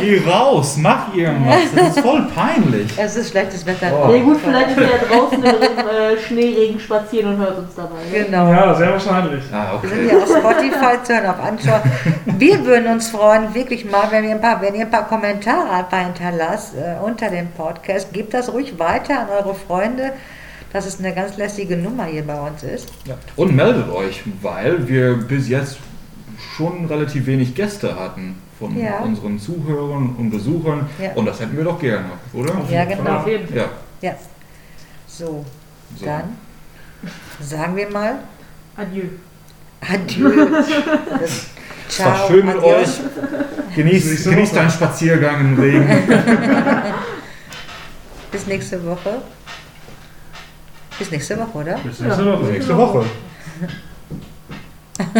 [0.00, 1.62] Geh raus, mach irgendwas.
[1.74, 2.90] Das ist voll peinlich.
[2.96, 3.92] Es ist schlechtes Wetter.
[3.92, 4.12] Oh.
[4.12, 7.96] Ja gut, vielleicht ist er ja draußen im äh, Schneeregen spazieren und hört uns dabei.
[8.10, 8.24] ne?
[8.24, 8.50] Genau.
[8.50, 9.44] Ja, sehr wahrscheinlich.
[9.52, 10.08] Ah, Wir sind okay.
[10.10, 11.80] hier auf Spotify zu hören, auf Anschau.
[12.24, 15.84] Wir würden uns freuen, wirklich mal, wenn ihr ein paar, wenn ihr ein paar Kommentare
[15.90, 18.12] hinterlasst äh, unter dem Podcast.
[18.12, 20.12] Gebt das ruhig weiter an eure Freunde,
[20.72, 22.88] dass es eine ganz lässige Nummer hier bei uns ist.
[23.06, 23.16] Ja.
[23.36, 25.78] Und meldet euch, weil wir bis jetzt
[26.56, 28.98] schon relativ wenig Gäste hatten von Ja.
[29.00, 30.88] unseren Zuhörern und Besuchern.
[31.00, 31.12] Ja.
[31.14, 32.52] Und das hätten wir doch gerne, oder?
[32.70, 33.16] Ja, genau.
[33.18, 33.56] Auf jeden Fall.
[33.56, 33.68] Ja.
[34.02, 34.14] Ja.
[35.06, 35.44] So,
[35.98, 36.04] So.
[36.04, 36.24] dann
[37.40, 38.16] sagen wir mal
[38.76, 39.04] Adieu.
[39.80, 40.30] Adieu.
[41.88, 42.98] Es war schön mit adios.
[42.98, 43.76] euch.
[43.76, 45.88] Genießt, genießt deinen Spaziergang im Regen.
[48.32, 49.22] Bis nächste Woche.
[50.98, 51.78] Bis nächste Woche, oder?
[51.78, 52.44] Bis nächste Woche.
[52.44, 53.04] Nächste Woche.